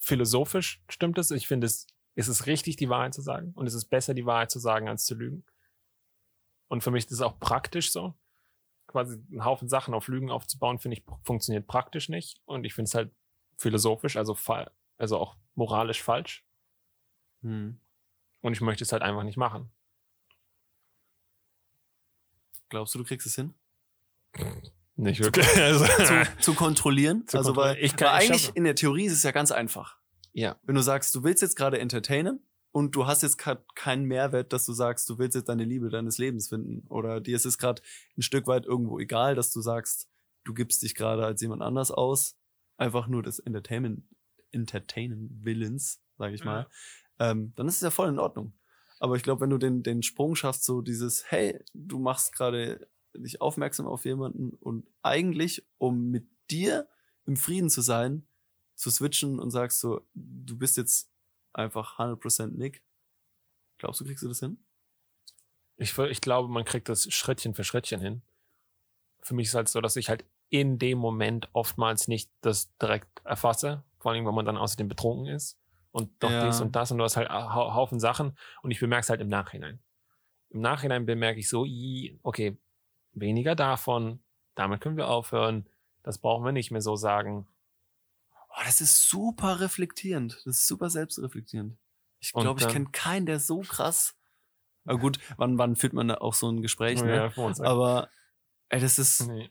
[0.00, 1.30] philosophisch, stimmt es.
[1.30, 3.52] Ich finde es, ist es richtig, die Wahrheit zu sagen.
[3.54, 5.44] Und es ist besser, die Wahrheit zu sagen, als zu lügen.
[6.68, 8.14] Und für mich ist es auch praktisch so.
[8.86, 12.40] Quasi einen Haufen Sachen auf Lügen aufzubauen, finde ich, funktioniert praktisch nicht.
[12.44, 13.12] Und ich finde es halt
[13.56, 14.36] philosophisch, also,
[14.98, 16.44] also auch moralisch falsch.
[17.42, 17.78] Hm,
[18.42, 19.70] Und ich möchte es halt einfach nicht machen.
[22.68, 23.54] glaubst du, du kriegst es hin?
[24.96, 25.46] Nicht wirklich.
[25.56, 27.26] Also, Zu, zu kontrollieren?
[27.26, 27.84] Zu also, weil, kontrollieren.
[27.86, 29.98] Ich kann- weil ich eigentlich schaffe- in der Theorie ist es ja ganz einfach.
[30.32, 30.56] ja.
[30.62, 32.40] Wenn du sagst, du willst jetzt gerade entertainen
[32.72, 35.88] und du hast jetzt grad keinen Mehrwert, dass du sagst, du willst jetzt deine Liebe
[35.90, 37.82] deines Lebens finden oder dir ist es gerade
[38.16, 40.08] ein Stück weit irgendwo egal, dass du sagst,
[40.44, 42.36] du gibst dich gerade als jemand anders aus,
[42.76, 44.04] einfach nur des Entertainment,
[44.52, 46.68] Entertainen Willens, sage ich mal,
[47.20, 48.54] ähm, dann ist es ja voll in Ordnung.
[48.98, 52.88] Aber ich glaube, wenn du den, den Sprung schaffst, so dieses, hey, du machst gerade
[53.14, 56.88] dich aufmerksam auf jemanden und eigentlich, um mit dir
[57.26, 58.26] im Frieden zu sein,
[58.74, 61.10] zu switchen und sagst so, du bist jetzt
[61.52, 62.82] einfach 100% Nick.
[63.78, 64.64] Glaubst du, kriegst du das hin?
[65.76, 68.22] Ich, ich glaube, man kriegt das Schrittchen für Schrittchen hin.
[69.20, 73.20] Für mich ist halt so, dass ich halt in dem Moment oftmals nicht das direkt
[73.24, 75.59] erfasse, vor allem, wenn man dann außerdem betrunken ist
[75.92, 76.46] und doch Ja.
[76.46, 79.20] dies und das und du hast halt hau Haufen Sachen und ich bemerke es halt
[79.20, 79.80] im Nachhinein.
[80.50, 81.66] Im Nachhinein bemerke ich so,
[82.22, 82.58] okay,
[83.12, 84.22] weniger davon,
[84.54, 85.68] damit können wir aufhören,
[86.02, 87.46] das brauchen wir nicht mehr so sagen.
[88.50, 90.34] Oh, das ist super reflektierend.
[90.44, 91.78] Das ist super selbstreflektierend.
[92.18, 94.16] Ich glaube, ich kenne keinen, der so krass.
[94.84, 97.32] Aber gut, wann, wann führt man da auch so ein Gespräch, ne?
[97.36, 97.58] Ja.
[97.64, 98.10] Aber
[98.70, 99.50] ey, das ist, Nee.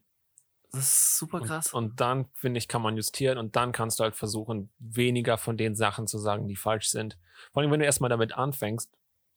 [0.72, 1.74] Das ist super krass.
[1.74, 5.38] Und, und dann, finde ich, kann man justieren und dann kannst du halt versuchen, weniger
[5.38, 7.18] von den Sachen zu sagen, die falsch sind.
[7.54, 8.92] Vor allem, wenn du erstmal damit anfängst,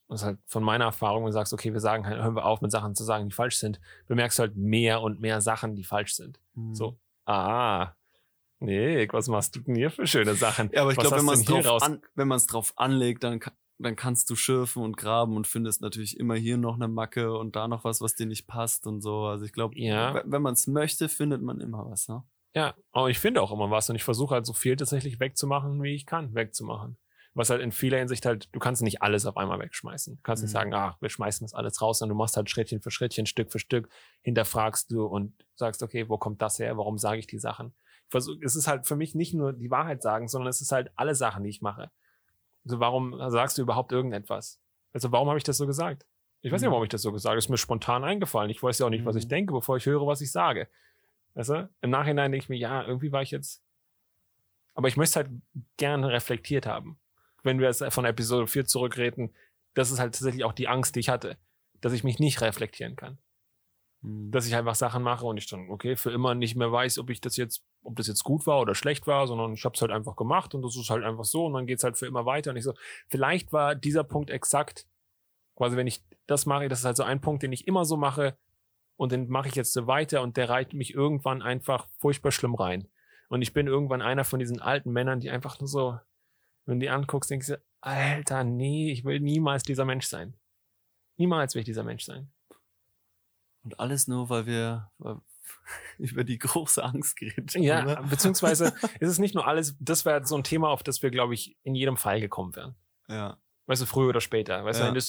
[0.08, 2.44] das ist halt von meiner Erfahrung, wenn du sagst, okay, wir sagen halt, hören wir
[2.44, 5.74] auf mit Sachen zu sagen, die falsch sind, bemerkst du halt mehr und mehr Sachen,
[5.74, 6.38] die falsch sind.
[6.54, 6.74] Hm.
[6.74, 7.92] So, ah,
[8.58, 10.70] Nick, was machst du denn hier für schöne Sachen?
[10.72, 12.00] Ja, aber ich glaube, wenn man es drauf, an,
[12.46, 16.56] drauf anlegt, dann, ka- dann kannst du schürfen und graben und findest natürlich immer hier
[16.56, 19.24] noch eine Macke und da noch was, was dir nicht passt und so.
[19.24, 20.14] Also ich glaube, Ja.
[20.14, 22.08] we- wenn man es möchte, findet man immer was.
[22.08, 22.22] Ne?
[22.54, 25.82] Ja, aber ich finde auch immer was und ich versuche halt so viel tatsächlich wegzumachen,
[25.82, 26.96] wie ich kann, wegzumachen.
[27.34, 30.16] Was halt in vieler Hinsicht halt, du kannst nicht alles auf einmal wegschmeißen.
[30.16, 30.52] Du kannst nicht Mhm.
[30.52, 33.50] sagen, ach, wir schmeißen das alles raus, sondern du machst halt Schrittchen für Schrittchen, Stück
[33.50, 33.88] für Stück,
[34.20, 36.76] hinterfragst du und sagst, okay, wo kommt das her?
[36.76, 37.72] Warum sage ich die Sachen?
[38.04, 40.72] Ich versuch, es ist halt für mich nicht nur die Wahrheit sagen, sondern es ist
[40.72, 41.90] halt alle Sachen, die ich mache.
[42.64, 44.60] Also warum sagst du überhaupt irgendetwas?
[44.92, 46.06] Also warum habe ich das so gesagt?
[46.42, 46.72] Ich weiß nicht, Mhm.
[46.72, 47.38] warum ich das so gesagt habe.
[47.38, 48.50] Es ist mir spontan eingefallen.
[48.50, 49.30] Ich weiß ja auch nicht, was ich Mhm.
[49.30, 50.68] denke, bevor ich höre, was ich sage.
[51.34, 51.68] Weißt du?
[51.80, 53.62] Im Nachhinein denke ich mir, ja, irgendwie war ich jetzt.
[54.74, 55.30] Aber ich möchte es halt
[55.76, 56.98] gerne reflektiert haben.
[57.42, 59.34] Wenn wir jetzt von Episode 4 zurückreden,
[59.74, 61.36] das ist halt tatsächlich auch die Angst, die ich hatte,
[61.80, 63.18] dass ich mich nicht reflektieren kann.
[64.02, 64.30] Hm.
[64.30, 67.10] Dass ich einfach Sachen mache und ich dann, okay, für immer nicht mehr weiß, ob
[67.10, 69.80] ich das jetzt, ob das jetzt gut war oder schlecht war, sondern ich habe es
[69.80, 72.26] halt einfach gemacht und das ist halt einfach so und dann geht's halt für immer
[72.26, 72.50] weiter.
[72.50, 72.74] Und ich so,
[73.08, 74.86] vielleicht war dieser Punkt exakt,
[75.56, 77.96] quasi wenn ich das mache, das ist halt so ein Punkt, den ich immer so
[77.96, 78.36] mache
[78.96, 82.54] und den mache ich jetzt so weiter und der reiht mich irgendwann einfach furchtbar schlimm
[82.54, 82.88] rein.
[83.28, 85.98] Und ich bin irgendwann einer von diesen alten Männern, die einfach nur so,
[86.66, 90.34] wenn du die anguckst, denkst du, Alter, nee, ich will niemals dieser Mensch sein.
[91.16, 92.30] Niemals will ich dieser Mensch sein.
[93.64, 94.90] Und alles nur, weil wir
[95.98, 97.62] über die große Angst geredet haben.
[97.62, 98.06] Ja, ne?
[98.08, 98.66] beziehungsweise
[99.00, 101.56] ist es nicht nur alles, das wäre so ein Thema, auf das wir, glaube ich,
[101.62, 102.74] in jedem Fall gekommen wären.
[103.08, 103.38] ja.
[103.66, 104.64] Weißt du, früher oder später.
[104.64, 104.90] Weißt Ja.
[104.90, 105.00] du,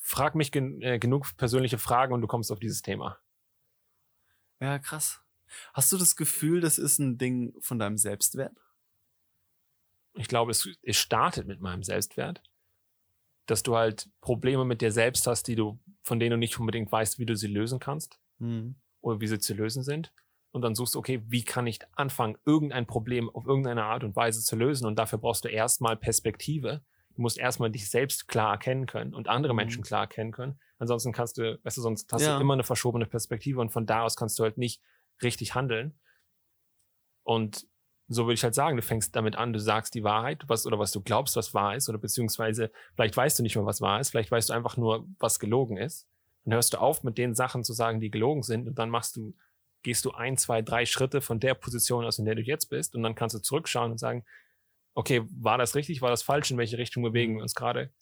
[0.00, 3.18] frag mich gen, äh, genug persönliche Fragen und du kommst auf dieses Thema.
[4.60, 5.22] Ja, krass.
[5.72, 8.52] Hast du das Gefühl, das ist ein Ding von deinem Selbstwert?
[10.12, 12.42] Ich glaube, es, es startet mit meinem Selbstwert,
[13.46, 16.90] dass du halt Probleme mit dir selbst hast, die du, von denen du nicht unbedingt
[16.90, 18.74] weißt, wie du sie lösen kannst Mhm.
[19.00, 20.12] oder wie sie zu lösen sind.
[20.52, 24.14] Und dann suchst du, okay, wie kann ich anfangen, irgendein Problem auf irgendeine Art und
[24.16, 24.86] Weise zu lösen?
[24.86, 26.82] Und dafür brauchst du erstmal Perspektive.
[27.16, 29.56] Du musst erstmal dich selbst klar erkennen können und andere Mhm.
[29.56, 30.60] Menschen klar erkennen können.
[30.78, 32.28] Ansonsten kannst du, weißt du, sonst hast Ja.
[32.28, 34.80] du immer eine verschobene Perspektive und von da aus kannst du halt nicht
[35.22, 35.98] richtig handeln.
[37.22, 37.66] Und
[38.08, 40.78] so würde ich halt sagen, du fängst damit an, du sagst die Wahrheit, was oder
[40.78, 44.00] was du glaubst, was wahr ist, oder beziehungsweise vielleicht weißt du nicht mal, was wahr
[44.00, 46.06] ist, vielleicht weißt du einfach nur, was gelogen ist.
[46.44, 49.16] Dann hörst du auf, mit den Sachen zu sagen, die gelogen sind, und dann machst
[49.16, 49.34] du,
[49.82, 52.94] gehst du ein, zwei, drei Schritte von der Position aus, in der du jetzt bist,
[52.94, 54.24] und dann kannst du zurückschauen und sagen,
[54.94, 57.92] okay, war das richtig, war das falsch, in welche Richtung bewegen wir uns gerade?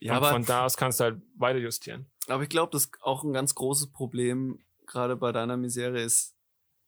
[0.00, 2.10] Ja, und aber, von da aus kannst du halt weiter justieren.
[2.28, 6.35] aber ich glaube, das auch ein ganz großes Problem, gerade bei deiner Misere, ist,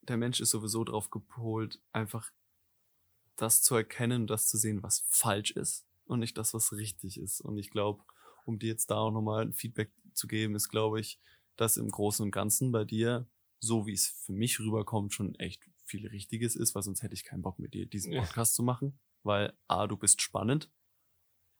[0.08, 2.30] der Mensch ist sowieso drauf gepolt, einfach
[3.36, 7.40] das zu erkennen, das zu sehen, was falsch ist und nicht das, was richtig ist.
[7.40, 8.02] Und ich glaube,
[8.46, 11.20] um dir jetzt da auch nochmal ein Feedback zu geben, ist, glaube ich,
[11.56, 13.28] dass im Großen und Ganzen bei dir,
[13.60, 17.24] so wie es für mich rüberkommt, schon echt viel Richtiges ist, weil sonst hätte ich
[17.24, 18.22] keinen Bock mit dir diesen Ja.
[18.22, 20.70] Podcast zu machen, weil A, du bist spannend.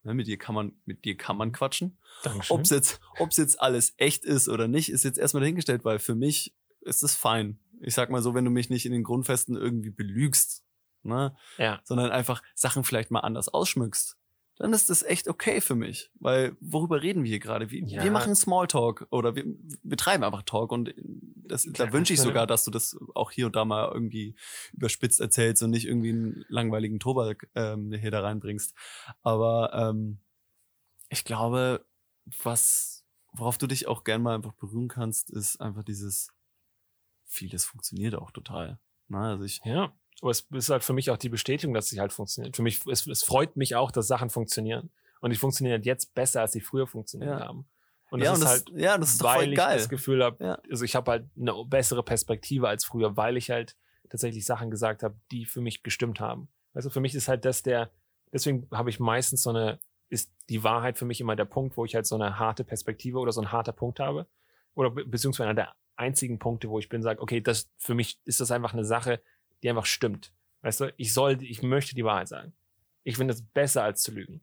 [0.04, 1.98] Ne, mit dir kann man, mit dir kann man quatschen.
[2.22, 2.56] Dankeschön.
[2.56, 6.14] Ob's jetzt, ob's jetzt alles echt ist oder nicht, ist jetzt erstmal dahingestellt, weil für
[6.14, 7.58] mich ist es fein.
[7.80, 10.64] Ich sag mal so, wenn du mich nicht in den Grundfesten irgendwie belügst,
[11.02, 11.80] ne, ja.
[11.84, 14.16] sondern einfach Sachen vielleicht mal anders ausschmückst,
[14.58, 16.10] dann ist das echt okay für mich.
[16.18, 17.70] Weil worüber reden wir hier gerade?
[17.70, 18.02] Wir, Ja.
[18.02, 19.44] wir machen Smalltalk oder wir
[19.84, 23.46] betreiben einfach Talk und das, da Klar, wünsche ich sogar, dass du das auch hier
[23.46, 24.34] und da mal irgendwie
[24.72, 28.74] überspitzt erzählst und nicht irgendwie einen langweiligen Tobak ähm, hier da reinbringst.
[29.22, 30.18] Aber ähm,
[31.08, 31.86] ich glaube,
[32.42, 36.30] was, worauf du dich auch gern mal einfach berühren kannst, ist einfach dieses,
[37.28, 38.78] vieles funktioniert auch total.
[39.08, 42.00] Na, also ich, Ja, aber es ist halt für mich auch die Bestätigung, dass sie
[42.00, 42.56] halt funktioniert.
[42.56, 44.90] Für mich, es, es freut mich auch, dass Sachen funktionieren.
[45.20, 47.46] Und die funktionieren jetzt besser, als sie früher funktioniert Ja.
[47.46, 47.66] haben.
[48.10, 49.76] Und ja, das und ist das, halt, ja, das ist weil ich geil.
[49.76, 50.58] das Gefühl habe, Ja.
[50.70, 53.76] also ich habe halt eine bessere Perspektive als früher, weil ich halt
[54.08, 56.48] tatsächlich Sachen gesagt habe, die für mich gestimmt haben.
[56.72, 57.90] Also für mich ist halt das der,
[58.32, 61.84] deswegen habe ich meistens so eine, ist die Wahrheit für mich immer der Punkt, wo
[61.84, 64.26] ich halt so eine harte Perspektive oder so ein harter Punkt habe.
[64.74, 68.18] Oder be beziehungsweise einer der einzigen Punkte, wo ich bin, sage, okay, das für mich
[68.24, 69.20] ist das einfach eine Sache,
[69.62, 70.32] die einfach stimmt.
[70.62, 72.52] Weißt du, ich soll, ich möchte die Wahrheit sagen.
[73.04, 74.42] Ich finde es besser als zu lügen.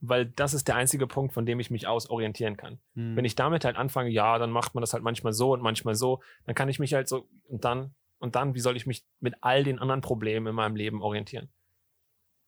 [0.00, 2.78] Weil das ist der einzige Punkt, von dem ich mich aus orientieren kann.
[2.94, 3.16] Hm.
[3.16, 5.94] Wenn ich damit halt anfange, ja, dann macht man das halt manchmal so und manchmal
[5.94, 9.04] so, dann kann ich mich halt so und dann und dann, wie soll ich mich
[9.20, 11.48] mit all den anderen Problemen in meinem Leben orientieren?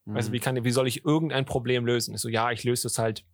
[0.05, 0.15] Hm.
[0.15, 2.15] Weißt du, wie kann, wie soll ich irgendein Problem lösen?
[2.15, 3.25] Ich so, ja, ich löse es halt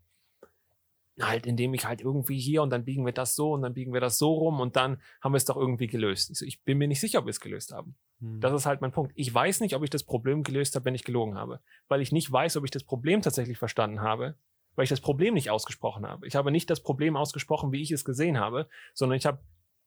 [1.22, 3.94] halt, indem ich halt irgendwie hier und dann biegen wir das so und dann biegen
[3.94, 6.32] wir das so rum und dann haben wir es doch irgendwie gelöst.
[6.32, 7.96] Ich, so, ich bin mir nicht sicher, ob wir es gelöst haben.
[8.22, 8.40] Hm.
[8.40, 9.12] Das ist halt mein Punkt.
[9.16, 11.60] Ich weiß nicht, ob ich das Problem gelöst habe, wenn ich gelogen habe.
[11.88, 14.36] Weil ich nicht weiß, ob ich das Problem tatsächlich verstanden habe,
[14.76, 16.28] weil ich das Problem nicht ausgesprochen habe.
[16.28, 19.40] Ich habe nicht das Problem ausgesprochen, wie ich es gesehen habe, sondern ich habe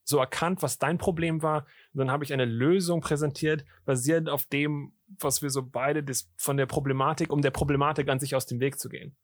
[0.04, 1.66] so erkannt, was dein Problem war.
[1.92, 6.30] Und dann habe ich eine Lösung präsentiert, basierend auf dem, was wir so beide das,
[6.36, 9.16] von der Problematik, um der Problematik an sich aus dem Weg zu gehen.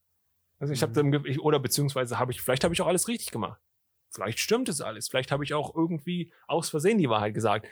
[0.58, 1.40] Also ich habe Mhm.
[1.40, 3.60] oder beziehungsweise habe ich, vielleicht habe ich auch alles richtig gemacht.
[4.10, 5.08] Vielleicht stimmt es alles.
[5.08, 7.68] Vielleicht habe ich auch irgendwie aus Versehen die Wahrheit gesagt.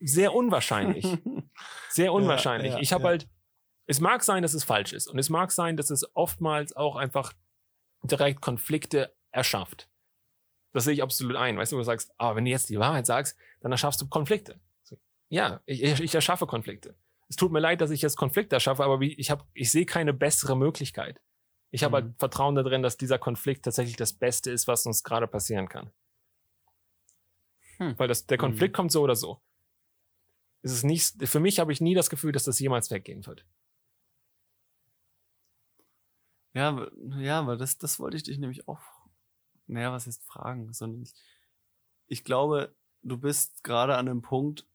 [0.00, 1.06] Sehr unwahrscheinlich.
[1.88, 2.72] Sehr unwahrscheinlich.
[2.72, 3.08] ja, ich habe ja.
[3.10, 3.28] halt,
[3.86, 5.06] es mag sein, dass es falsch ist.
[5.06, 7.32] Und es mag sein, dass es oftmals auch einfach
[8.02, 9.88] direkt Konflikte erschafft.
[10.72, 11.56] Das sehe ich absolut ein.
[11.56, 14.60] Weißt du, du sagst, ah, wenn du jetzt die Wahrheit sagst, dann erschaffst du Konflikte.
[15.28, 16.94] Ja, ich, ich ich erschaffe Konflikte.
[17.28, 19.86] Es tut mir leid, dass ich jetzt Konflikte erschaffe, aber wie, ich, hab, ich sehe
[19.86, 21.20] keine bessere Möglichkeit.
[21.70, 22.04] Ich habe Mhm.
[22.06, 25.90] halt Vertrauen darin, dass dieser Konflikt tatsächlich das Beste ist, was uns gerade passieren kann.
[27.78, 27.98] Hm.
[27.98, 29.40] Weil das, der Konflikt kommt so oder so.
[30.62, 33.44] Es ist nicht, für mich habe ich nie das Gefühl, dass das jemals weggehen wird.
[36.54, 38.80] Ja, ja, aber das, das wollte ich dich nämlich auch,
[39.66, 41.14] naja, was heißt fragen, sondern ich,
[42.06, 44.66] ich glaube, du bist gerade an einem Punkt,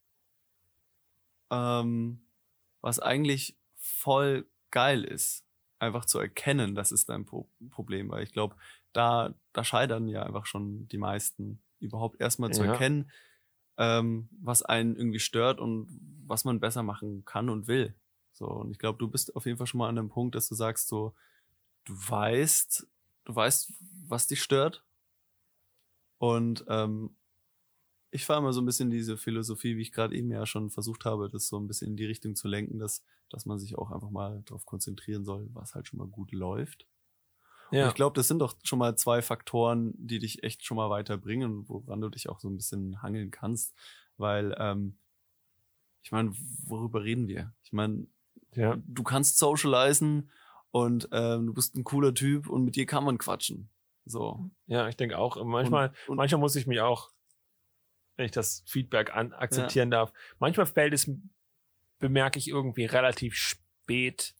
[1.50, 2.22] ähm,
[2.82, 5.44] was eigentlich voll geil ist,
[5.82, 8.56] einfach zu erkennen, das ist dein Pro Problem, weil ich glaube,
[8.94, 12.68] da, da scheitern ja einfach schon die meisten, überhaupt erstmal zu Ja.
[12.68, 13.12] erkennen,
[13.78, 15.88] ähm, was einen irgendwie stört und
[16.28, 17.96] was man besser machen kann und will.
[18.34, 20.48] So, und ich glaube, du bist auf jeden Fall schon mal an dem Punkt, dass
[20.48, 21.14] du sagst so,
[21.86, 22.88] du weißt,
[23.26, 23.74] du weißt,
[24.08, 24.84] was dich stört.
[26.20, 27.16] Und ähm,
[28.12, 31.06] ich fahre immer so ein bisschen diese Philosophie, wie ich gerade eben ja schon versucht
[31.06, 33.92] habe, das so ein bisschen in die Richtung zu lenken, dass, dass man sich auch
[33.92, 36.86] einfach mal darauf konzentrieren soll, was halt schon mal gut läuft.
[37.70, 40.90] Und ich glaube, das sind doch schon mal zwei Faktoren, die dich echt schon mal
[40.90, 43.74] weiterbringen, woran du dich auch so ein bisschen hangeln kannst.
[44.18, 44.98] weil ähm,
[46.04, 46.34] ich meine,
[46.66, 47.54] worüber reden wir?
[47.64, 48.08] Ich meine,
[48.56, 48.78] Ja.
[48.86, 50.30] du kannst socialisen
[50.72, 53.70] und ähm, du bist ein cooler Typ und mit dir kann man quatschen.
[54.06, 54.50] So.
[54.68, 55.42] Ja, ich denke auch.
[55.44, 57.12] Manchmal, und, und, manchmal muss ich mich auch,
[58.22, 61.12] wenn ich das Feedback an, akzeptieren darf, manchmal fällt es,
[61.98, 64.36] bemerke ich irgendwie relativ spät,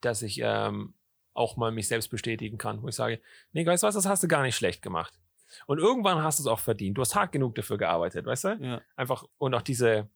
[0.00, 0.94] dass ich ähm,
[1.34, 3.20] auch mal mich selbst bestätigen kann, wo ich sage,
[3.52, 5.12] nee, weißt du was, das hast du gar nicht schlecht gemacht.
[5.66, 6.96] Und irgendwann hast du es auch verdient.
[6.96, 8.58] Du hast hart genug dafür gearbeitet, weißt du?
[8.62, 8.80] ja.
[8.96, 10.08] Einfach, und auch diese,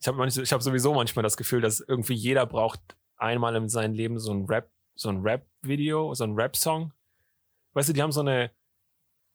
[0.00, 2.80] ich habe ich hab sowieso manchmal das Gefühl, dass irgendwie jeder braucht
[3.18, 6.94] einmal in seinem Leben so ein Rap, so ein Rap-Video, so ein Rap-Song.
[7.74, 8.50] Weißt du, die haben so eine,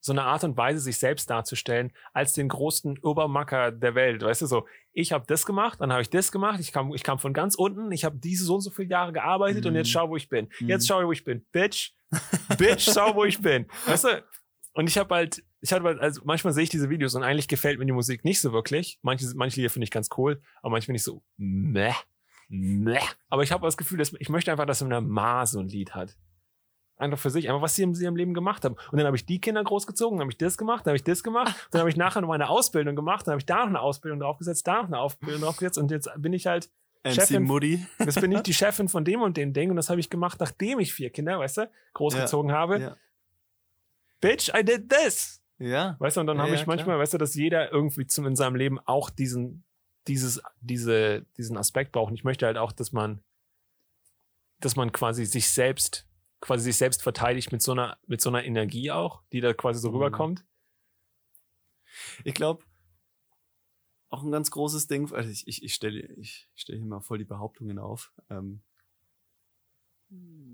[0.01, 4.23] so eine Art und Weise, sich selbst darzustellen, als den großen Obermacker der Welt.
[4.23, 7.03] Weißt du, so, ich habe das gemacht, dann habe ich das gemacht, ich kam, ich
[7.03, 9.69] kam von ganz unten, ich habe diese so und so viele Jahre gearbeitet Mhm.
[9.69, 10.49] und jetzt schau, wo ich bin.
[10.59, 10.67] Mhm.
[10.69, 11.45] Jetzt schau, wo ich bin.
[11.51, 11.91] Bitch,
[12.57, 13.67] Bitch, schau, wo ich bin.
[13.85, 14.23] Weißt du?
[14.73, 17.47] Und ich habe halt, ich habe halt, also manchmal sehe ich diese Videos und eigentlich
[17.47, 18.99] gefällt mir die Musik nicht so wirklich.
[19.01, 21.93] Manche, manche Lieder finde ich ganz cool, aber manchmal finde ich so, meh,
[22.49, 22.97] meh.
[23.29, 25.93] Aber ich habe das Gefühl, dass ich möchte einfach, dass eine Ma so ein Lied
[25.93, 26.17] hat.
[27.01, 28.75] Einfach für sich, einfach was sie in ihrem Leben gemacht haben.
[28.91, 31.03] Und dann habe ich die Kinder großgezogen, dann habe ich das gemacht, dann habe ich
[31.03, 33.67] das gemacht, dann habe ich nachher noch meine Ausbildung gemacht, dann habe ich da noch
[33.67, 36.69] eine Ausbildung draufgesetzt, da noch eine Ausbildung draufgesetzt und jetzt bin ich halt
[37.03, 37.83] MC Chefin- Moody.
[37.99, 40.39] Jetzt bin ich die Chefin von dem und dem Ding und das habe ich gemacht,
[40.39, 42.79] nachdem ich vier Kinder, weißt du, großgezogen habe.
[42.79, 42.95] Ja.
[44.19, 45.41] Bitch, I did this.
[45.57, 45.95] ja.
[45.97, 48.27] Weißt du, und dann Ja, habe ja, ich manchmal, weißt du, dass jeder irgendwie zum,
[48.27, 49.63] in seinem Leben auch diesen,
[50.07, 52.09] dieses, diese, diesen Aspekt braucht.
[52.11, 53.23] Und ich möchte halt auch, dass man,
[54.59, 56.05] dass man quasi sich selbst,
[56.41, 59.79] quasi sich selbst verteidigt mit so einer, mit so einer Energie auch, die da quasi
[59.79, 59.95] so Mhm.
[59.95, 60.45] rüberkommt.
[62.23, 62.63] Ich glaube,
[64.09, 67.17] auch ein ganz großes Ding, also ich, ich, ich stelle ich stell hier mal voll
[67.19, 68.11] die Behauptungen auf.
[68.29, 68.61] Ähm,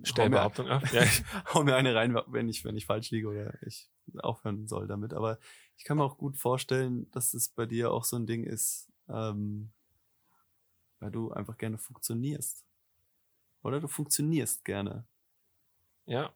[0.04, 0.84] Stell hau mir- Behauptung ab.
[0.94, 1.02] Ja,
[1.54, 5.14] hau mir eine rein, wenn ich, wenn ich falsch liege oder ich aufhören soll damit.
[5.14, 5.40] Aber
[5.78, 8.90] ich kann mir auch gut vorstellen, dass das bei dir auch so ein Ding ist,
[9.10, 9.72] ähm,
[11.00, 12.64] weil du einfach gerne funktionierst.
[13.64, 15.08] Oder du funktionierst gerne.
[16.08, 16.34] Ja.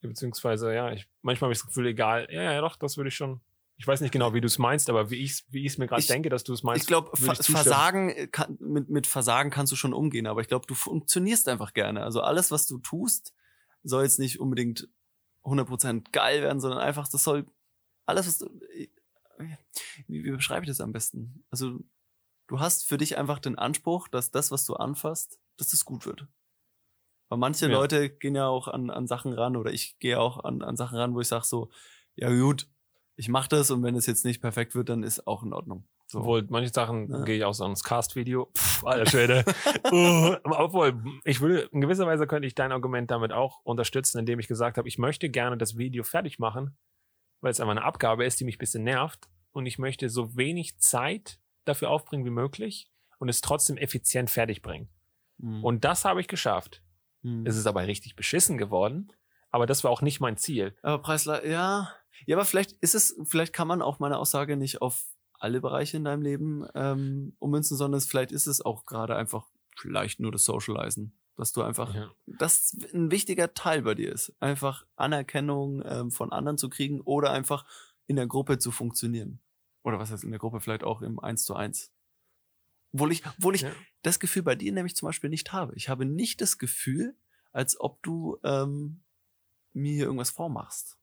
[0.00, 3.14] Beziehungsweise, ja, ich, manchmal habe ich das Gefühl, egal, ja, ja, doch, das würde ich
[3.14, 3.40] schon.
[3.76, 5.86] Ich weiß nicht genau, wie du es meinst, aber wie ich es wie ich's mir
[5.86, 6.82] gerade denke, dass du es meinst.
[6.82, 7.34] ich glaube, Ver.
[7.36, 11.48] Versagen äh, kann, mit, mit Versagen kannst du schon umgehen, aber ich glaube, du funktionierst
[11.48, 12.02] einfach gerne.
[12.02, 13.32] Also alles, was du tust,
[13.82, 14.88] soll jetzt nicht unbedingt
[15.44, 17.46] 100% geil werden, sondern einfach, das soll
[18.06, 18.88] alles, was du, äh,
[20.06, 21.44] wie, wie beschreibe ich das am besten?
[21.50, 21.80] Also
[22.48, 26.06] du hast für dich einfach den Anspruch, dass das, was du anfasst, dass das gut
[26.06, 26.26] wird.
[27.32, 27.72] Weil manche Ja.
[27.72, 30.98] Leute gehen ja auch an, an Sachen ran oder ich gehe auch an, an Sachen
[30.98, 31.70] ran, wo ich sage so,
[32.14, 32.68] ja gut,
[33.16, 35.88] ich mache das und wenn es jetzt nicht perfekt wird, dann ist auch in Ordnung.
[36.08, 36.18] So.
[36.18, 37.22] Obwohl, manche Sachen Ja.
[37.24, 38.52] gehe ich auch so ans Cast-Video.
[38.84, 39.44] Alter Schwede.
[39.92, 44.38] uh, obwohl, ich würde, in gewisser Weise könnte ich dein Argument damit auch unterstützen, indem
[44.38, 46.76] ich gesagt habe, ich möchte gerne das Video fertig machen,
[47.40, 49.30] weil es einfach eine Abgabe ist, die mich ein bisschen nervt.
[49.52, 54.60] Und ich möchte so wenig Zeit dafür aufbringen wie möglich und es trotzdem effizient fertig
[54.60, 54.90] bringen.
[55.38, 55.64] Mhm.
[55.64, 56.82] Und das habe ich geschafft.
[57.22, 57.46] Mhm.
[57.46, 59.12] Es ist aber richtig beschissen geworden.
[59.50, 60.74] Aber das war auch nicht mein Ziel.
[60.82, 61.92] Aber Preisler, ja.
[62.26, 65.04] Ja, aber vielleicht ist es, vielleicht kann man auch meine Aussage nicht auf
[65.38, 70.20] alle Bereiche in deinem Leben ähm, ummünzen, sondern vielleicht ist es auch gerade einfach vielleicht
[70.20, 71.18] nur das Socializen.
[71.36, 72.10] Dass du einfach, Ja.
[72.26, 74.34] das ein wichtiger Teil bei dir ist.
[74.40, 77.64] Einfach Anerkennung ähm, von anderen zu kriegen oder einfach
[78.06, 79.40] in der Gruppe zu funktionieren.
[79.82, 81.90] Oder was heißt in der Gruppe, vielleicht auch im Eins zu eins.
[82.92, 83.72] Obwohl ich, obwohl ich Ja.
[84.02, 85.74] das Gefühl bei dir nämlich zum Beispiel nicht habe.
[85.76, 87.16] Ich habe nicht das Gefühl,
[87.52, 89.02] als ob du ähm,
[89.72, 90.98] mir hier irgendwas vormachst.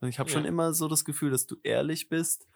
[0.00, 0.48] Und ich habe schon Ja.
[0.48, 2.46] immer so das Gefühl, dass du ehrlich bist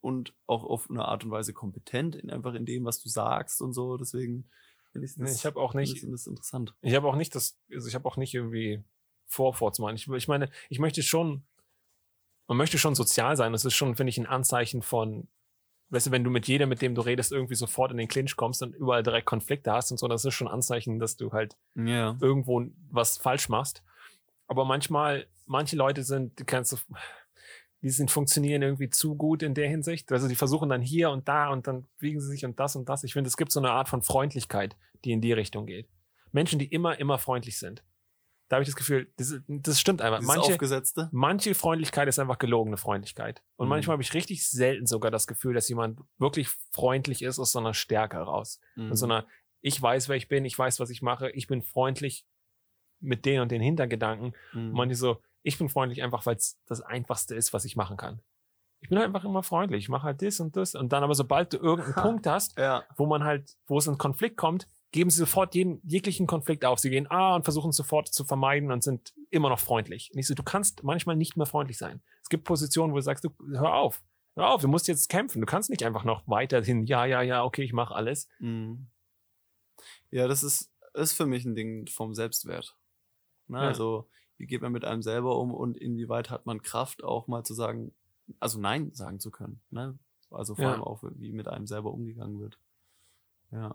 [0.00, 3.60] und auch auf eine Art und Weise kompetent in einfach in dem, was du sagst
[3.60, 3.96] und so.
[3.96, 4.48] Deswegen
[4.92, 6.74] finde ich Nee, ich habe auch nicht, das interessant.
[6.80, 8.82] Ich habe auch nicht das, also ich habe auch nicht irgendwie
[9.26, 9.96] vor, vorzumachen.
[9.96, 11.44] Ich, ich meine, ich möchte schon,
[12.46, 13.52] man möchte schon sozial sein.
[13.52, 15.28] Das ist schon, finde ich, ein Anzeichen von,
[15.90, 18.36] weißt du, wenn du mit jedem, mit dem du redest, irgendwie sofort in den Clinch
[18.36, 21.32] kommst und überall direkt Konflikte hast und so, das ist schon ein Anzeichen, dass du
[21.32, 22.16] halt Ja.
[22.20, 23.82] irgendwo was falsch machst.
[24.46, 26.76] Aber manchmal, manche Leute sind, die kannst du,
[27.82, 30.10] die sind funktionieren irgendwie zu gut in der Hinsicht.
[30.12, 32.88] Also die versuchen dann hier und da und dann wiegen sie sich und das und
[32.88, 33.04] das.
[33.04, 35.88] Ich finde, es gibt so eine Art von Freundlichkeit, die in die Richtung geht.
[36.32, 37.82] Menschen, die immer, immer freundlich sind.
[38.50, 40.20] Da habe ich das Gefühl, das, das stimmt einfach.
[40.22, 41.08] Manche, Aufgesetzte.
[41.12, 43.42] manche Freundlichkeit ist einfach gelogene Freundlichkeit.
[43.56, 43.70] Und Mhm.
[43.70, 47.60] manchmal habe ich richtig selten sogar das Gefühl, dass jemand wirklich freundlich ist aus so
[47.60, 48.60] einer Stärke heraus.
[48.74, 48.90] Mhm.
[48.92, 49.24] Aus so einer,
[49.62, 52.26] ich weiß, wer ich bin, ich weiß, was ich mache, ich bin freundlich
[52.98, 54.34] mit den und den Hintergedanken.
[54.52, 54.66] Mhm.
[54.70, 57.96] Und manche so, ich bin freundlich einfach, weil es das Einfachste ist, was ich machen
[57.96, 58.20] kann.
[58.80, 59.84] Ich bin halt einfach immer freundlich.
[59.84, 60.74] Ich mache halt das und das.
[60.74, 62.02] Und dann aber, sobald du irgendeinen Ha.
[62.02, 62.82] Punkt hast, ja.
[62.96, 66.78] wo man halt, wo es in Konflikt kommt, geben sie sofort jeden, jeglichen Konflikt auf.
[66.78, 70.10] Sie gehen ah und versuchen es sofort zu vermeiden und sind immer noch freundlich.
[70.12, 72.02] Und ich so, du kannst manchmal nicht mehr freundlich sein.
[72.22, 74.02] Es gibt Positionen, wo du sagst, du, hör auf.
[74.36, 75.40] Hör auf, du musst jetzt kämpfen.
[75.40, 78.28] Du kannst nicht einfach noch weiterhin, ja, ja, ja, okay, ich mache alles.
[78.38, 78.86] Mhm.
[80.10, 82.76] Ja, das ist, ist für mich ein Ding vom Selbstwert.
[83.48, 83.58] Ne?
[83.58, 83.68] Ja.
[83.68, 87.44] Also, wie geht man mit einem selber um und inwieweit hat man Kraft, auch mal
[87.44, 87.92] zu sagen,
[88.38, 89.60] also Nein sagen zu können.
[89.70, 89.98] Ne?
[90.30, 90.72] Also vor Ja.
[90.72, 92.58] allem auch, wie mit einem selber umgegangen wird.
[93.50, 93.74] Ja.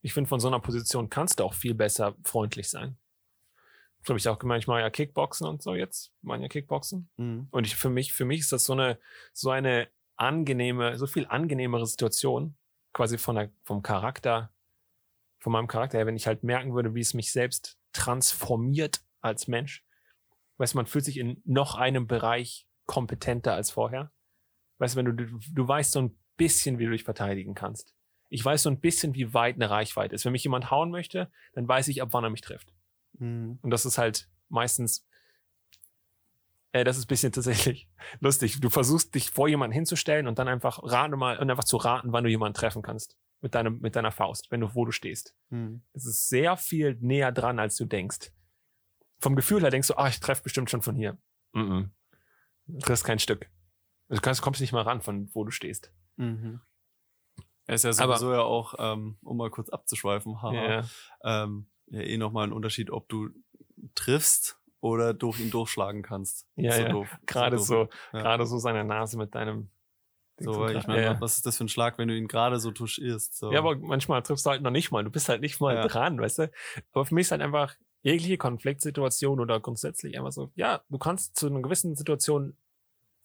[0.00, 2.96] Ich finde, von so einer Position kannst du auch viel besser freundlich sein.
[4.00, 6.12] Das habe ich auch gemeint, ich mache ja Kickboxen und so jetzt.
[6.18, 7.10] Ich meine ja Kickboxen.
[7.16, 7.48] Mhm.
[7.50, 8.98] Und ich, für mich, für mich ist das so eine,
[9.32, 12.56] so eine angenehme, so viel angenehmere Situation,
[12.92, 14.52] quasi von der, vom Charakter,
[15.40, 19.48] von meinem Charakter her, wenn ich halt merken würde, wie es mich selbst transformiert als
[19.48, 19.84] Mensch.
[20.58, 24.12] Weißt du, man fühlt sich in noch einem Bereich kompetenter als vorher.
[24.78, 27.94] Weißt du, wenn du, du, du weißt so ein bisschen, wie du dich verteidigen kannst.
[28.28, 30.24] Ich weiß so ein bisschen, wie weit eine Reichweite ist.
[30.24, 32.72] Wenn mich jemand hauen möchte, dann weiß ich, ab wann er mich trifft.
[33.18, 33.58] Mhm.
[33.62, 35.06] Und das ist halt meistens,
[36.72, 37.88] äh, das ist ein bisschen tatsächlich
[38.20, 38.60] lustig.
[38.60, 42.12] Du versuchst dich vor jemanden hinzustellen und dann einfach rate mal und einfach zu raten,
[42.12, 43.16] wann du jemanden treffen kannst.
[43.40, 45.36] Mit deinem, mit deiner Faust, wenn du, wo du stehst.
[45.50, 45.82] Mhm.
[45.92, 48.32] Das ist sehr viel näher dran, als du denkst.
[49.20, 51.18] Vom Gefühl her denkst du, ah, ich treffe bestimmt schon von hier.
[51.54, 51.88] -mm.
[52.66, 53.48] Du triffst kein Stück.
[54.08, 55.92] Du kannst, kommst nicht mal ran, von wo du stehst.
[56.16, 56.60] Mhm.
[57.68, 60.84] Er ist ja Aber- sowieso ja auch, ähm, um mal kurz abzuschweifen, haha, Ja.
[61.22, 63.28] ähm, ja eh nochmal ein Unterschied, ob du
[63.94, 66.46] triffst oder durch ihn durchschlagen kannst.
[66.56, 66.88] Ja, so ja.
[66.88, 67.16] doof.
[67.26, 67.66] Gerade doof.
[67.66, 68.20] so, Ja.
[68.22, 69.70] gerade so seine Nase mit deinem.
[70.40, 72.60] Ding So, ich meine, ja, was ist das für ein Schlag, wenn du ihn gerade
[72.60, 73.36] so touchierst?
[73.36, 73.50] So.
[73.52, 75.02] Ja, aber manchmal triffst du halt noch nicht mal.
[75.02, 75.86] Du bist halt nicht mal Ja.
[75.88, 76.50] dran, weißt du?
[76.92, 81.36] Aber für mich ist halt einfach jegliche Konfliktsituation oder grundsätzlich einfach so, ja, du kannst
[81.36, 82.56] zu einer gewissen Situation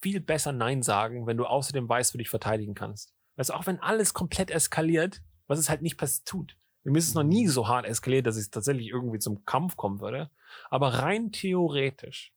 [0.00, 3.14] viel besser Nein sagen, wenn du außerdem weißt, wie du dich verteidigen kannst.
[3.36, 6.56] Weißt du, auch wenn alles komplett eskaliert, was es halt nicht tut.
[6.84, 10.00] Mir ist es noch nie so hart eskaliert, dass es tatsächlich irgendwie zum Kampf kommen
[10.00, 10.30] würde.
[10.68, 12.32] Aber rein theoretisch,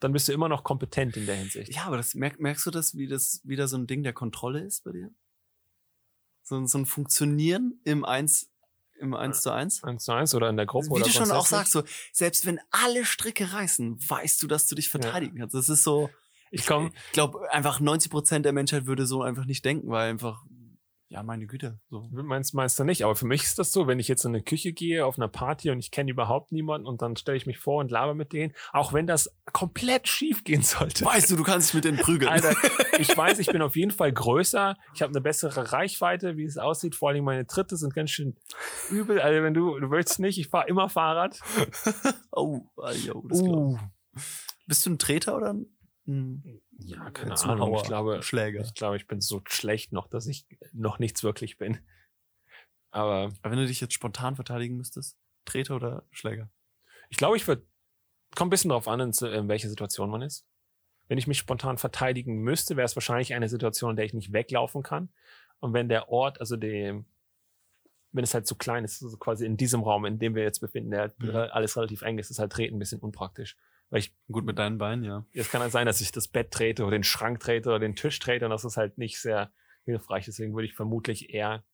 [0.00, 1.72] dann bist du immer noch kompetent in der Hinsicht.
[1.74, 4.60] Ja, aber das merk, merkst du das, wie das wieder so ein Ding der Kontrolle
[4.60, 5.10] ist bei dir?
[6.42, 8.50] So, ein- so ein Funktionieren im Eins,
[8.98, 9.82] im Eins zu Eins?
[9.84, 11.82] Eins zu eins oder in der Gruppe Wie oder du schon auch sagst, so,
[12.12, 15.54] selbst wenn alle Stricke reißen, weißt du, dass du dich verteidigen kannst.
[15.54, 16.10] Das ist so,
[16.60, 20.10] Ich komme ich glaube, einfach 90 Prozent der Menschheit würde so einfach nicht denken, weil
[20.10, 20.44] einfach,
[21.08, 22.08] ja, meine Güte, so.
[22.10, 23.04] Meinst, meinst du nicht?
[23.04, 25.28] Aber für mich ist das so, wenn ich jetzt in eine Küche gehe, auf einer
[25.28, 28.32] Party und ich kenne überhaupt niemanden und dann stelle ich mich vor und laber mit
[28.32, 31.04] denen, auch wenn das komplett schief gehen sollte.
[31.04, 32.30] Weißt du, du kannst dich mit denen prügeln.
[32.30, 32.54] Alter,
[32.98, 36.58] ich weiß, ich bin auf jeden Fall größer, ich habe eine bessere Reichweite, wie es
[36.58, 36.94] aussieht.
[36.96, 38.36] Vor allem meine Tritte sind ganz schön
[38.90, 39.20] übel.
[39.20, 41.38] Also wenn du, du willst nicht, ich fahre immer Fahrrad.
[42.32, 42.62] oh,
[43.04, 43.78] yo, das Uh.
[44.66, 45.66] Bist du ein Treter oder ein,
[46.06, 47.52] ein Ja, keine Zuhauer?
[47.54, 47.74] Ahnung.
[47.76, 48.60] Ich glaube, Schläger.
[48.62, 51.78] ich glaube, ich bin so schlecht noch, dass ich noch nichts wirklich bin.
[52.90, 56.50] Aber Aber wenn du dich jetzt spontan verteidigen müsstest, Treter oder Schläger?
[57.08, 57.66] Ich glaube, ich würde,
[58.34, 60.46] kommt ein bisschen darauf an, in, in welcher Situation man ist.
[61.08, 64.32] Wenn ich mich spontan verteidigen müsste, wäre es wahrscheinlich eine Situation, in der ich nicht
[64.32, 65.10] weglaufen kann.
[65.60, 67.06] Und wenn der Ort, also dem,
[68.12, 70.60] wenn es halt zu klein ist, also quasi in diesem Raum, in dem wir jetzt
[70.60, 71.30] befinden, der Mhm.
[71.36, 73.56] alles relativ eng ist, ist halt Treten ein bisschen unpraktisch.
[73.92, 75.24] Ich, Gut mit deinen Beinen, ja.
[75.32, 77.94] es kann halt sein, dass ich das Bett trete oder den Schrank trete oder den
[77.94, 79.52] Tisch trete und das ist halt nicht sehr
[79.84, 80.24] hilfreich.
[80.24, 81.64] Deswegen würde ich vermutlich eher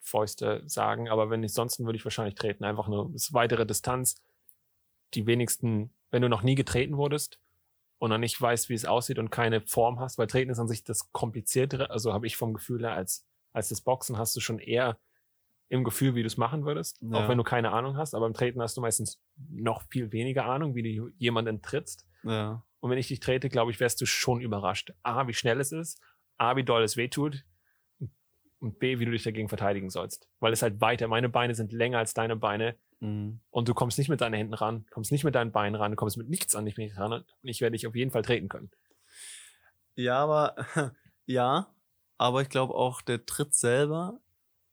[0.00, 1.08] Fäuste sagen.
[1.08, 2.64] Aber wenn nicht, sonst würde ich wahrscheinlich treten.
[2.64, 4.22] Einfach nur ist weitere Distanz.
[5.14, 7.40] Die wenigsten, wenn du noch nie getreten wurdest
[7.98, 10.68] und dann nicht weißt, wie es aussieht und keine Form hast, weil Treten ist an
[10.68, 14.40] sich das kompliziertere, also habe ich vom Gefühl her, als, als das Boxen hast du
[14.40, 14.98] schon eher
[15.68, 17.16] im Gefühl, wie du es machen würdest, Ja.
[17.24, 18.14] auch wenn du keine Ahnung hast.
[18.14, 22.06] Aber im Treten hast du meistens noch viel weniger Ahnung, wie du jemanden trittst.
[22.22, 22.62] Ja.
[22.80, 24.92] Und wenn ich dich trete, glaube ich, wärst du schon überrascht.
[25.02, 26.00] A, wie schnell es ist,
[26.38, 27.44] A, wie doll es wehtut
[28.60, 30.28] und B, wie du dich dagegen verteidigen sollst.
[30.40, 33.40] Weil es halt weiter, meine Beine sind länger als deine Beine Mhm.
[33.50, 35.96] und du kommst nicht mit deinen Händen ran, kommst nicht mit deinen Beinen ran, du
[35.96, 38.70] kommst mit nichts an dich ran und ich werde dich auf jeden Fall treten können.
[39.96, 40.54] Ja, aber
[41.26, 41.74] ja,
[42.18, 44.18] aber ich glaube auch der Tritt selber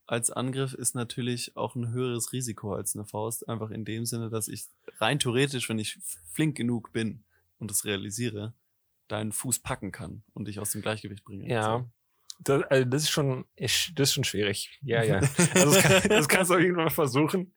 [0.06, 3.48] als Angriff ist natürlich auch ein höheres Risiko als eine Faust.
[3.48, 4.66] Einfach in dem Sinne, dass ich
[5.00, 6.00] rein theoretisch, wenn ich
[6.32, 7.24] flink genug bin
[7.60, 8.54] und das realisiere,
[9.08, 11.50] deinen Fuß packen kann und dich aus dem Gleichgewicht bringen.
[11.50, 11.90] Ja.
[12.40, 14.77] Das, also das ist schon, das ist schon schwierig.
[14.82, 15.21] Ja, ja.
[15.54, 17.54] Also das, kann, das kannst du auf jeden Fall versuchen.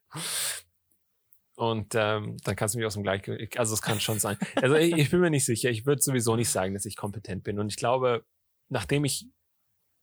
[1.57, 3.59] Und ähm, dann kannst du mich aus dem Gleichgewicht.
[3.59, 4.37] Also es kann schon sein.
[4.57, 5.71] Also ich, ich bin mir nicht sicher.
[5.71, 7.59] Ich würde sowieso nicht sagen, dass ich kompetent bin.
[7.59, 8.25] Und ich glaube,
[8.69, 9.27] nachdem ich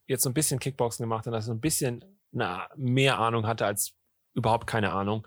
[0.07, 2.03] jetzt so ein bisschen Kickboxen gemacht habe, dass ich so ein bisschen
[2.33, 3.93] na, mehr Ahnung hatte als
[4.33, 5.25] überhaupt keine Ahnung,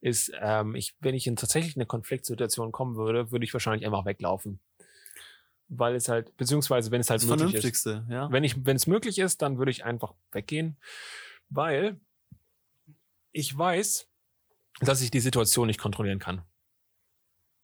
[0.00, 4.04] ist, ähm, ich, wenn ich in tatsächlich eine Konfliktsituation kommen würde, würde ich wahrscheinlich einfach
[4.04, 4.60] weglaufen.
[5.68, 7.82] Weil es halt, beziehungsweise wenn es halt Das möglich ist.
[7.82, 8.30] Vernünftigste, ja.
[8.30, 10.76] Wenn ich, wenn es möglich ist, dann würde ich einfach weggehen,
[11.48, 11.98] weil
[13.32, 14.06] ich weiß,
[14.80, 16.42] dass ich die Situation nicht kontrollieren kann.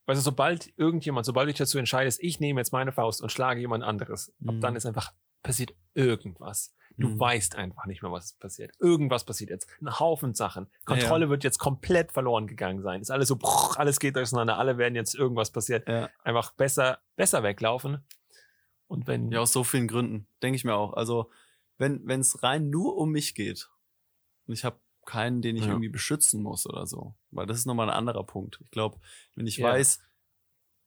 [0.07, 3.61] Weißt du, sobald irgendjemand, sobald ich dazu entscheide, ich nehme jetzt meine Faust und schlage
[3.61, 4.61] jemand anderes, ab Mhm.
[4.61, 5.13] dann ist einfach
[5.43, 6.75] passiert irgendwas.
[7.01, 7.19] Du Mhm.
[7.21, 8.73] weißt einfach nicht mehr, was passiert.
[8.79, 9.69] Irgendwas passiert jetzt.
[9.81, 10.69] Ein Haufen Sachen.
[10.85, 13.01] Kontrolle wird jetzt komplett verloren gegangen sein.
[13.01, 14.59] Ist alles so, bruch, alles geht auseinander.
[14.59, 15.89] Alle werden jetzt irgendwas passiert.
[15.89, 16.11] Ja.
[16.23, 18.05] Einfach besser, besser weglaufen.
[18.87, 20.93] Und wenn, Ja, aus so vielen Gründen, denke ich mir auch.
[20.93, 21.31] Also,
[21.79, 23.71] wenn es rein nur um mich geht
[24.47, 25.69] und ich habe keinen, den ich Ja.
[25.71, 28.61] irgendwie beschützen muss oder so, weil das ist nochmal ein anderer Punkt.
[28.63, 28.99] Ich glaube,
[29.37, 29.69] wenn ich Ja.
[29.69, 30.01] weiß,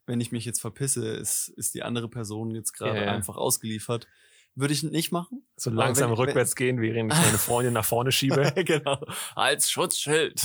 [0.05, 3.11] wenn ich mich jetzt verpisse, ist, ist die andere Person jetzt gerade Ja, ja.
[3.13, 4.07] einfach ausgeliefert,
[4.55, 5.43] würde ich nicht machen.
[5.55, 8.51] so langsam wenn- rückwärts gehen, während ich meine Freundin nach vorne schiebe.
[8.65, 9.03] genau.
[9.35, 10.43] Als Schutzschild.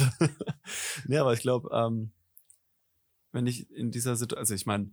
[1.09, 2.13] ja, aber ich glaube, ähm,
[3.33, 4.91] wenn ich in dieser Situation, also ich meine,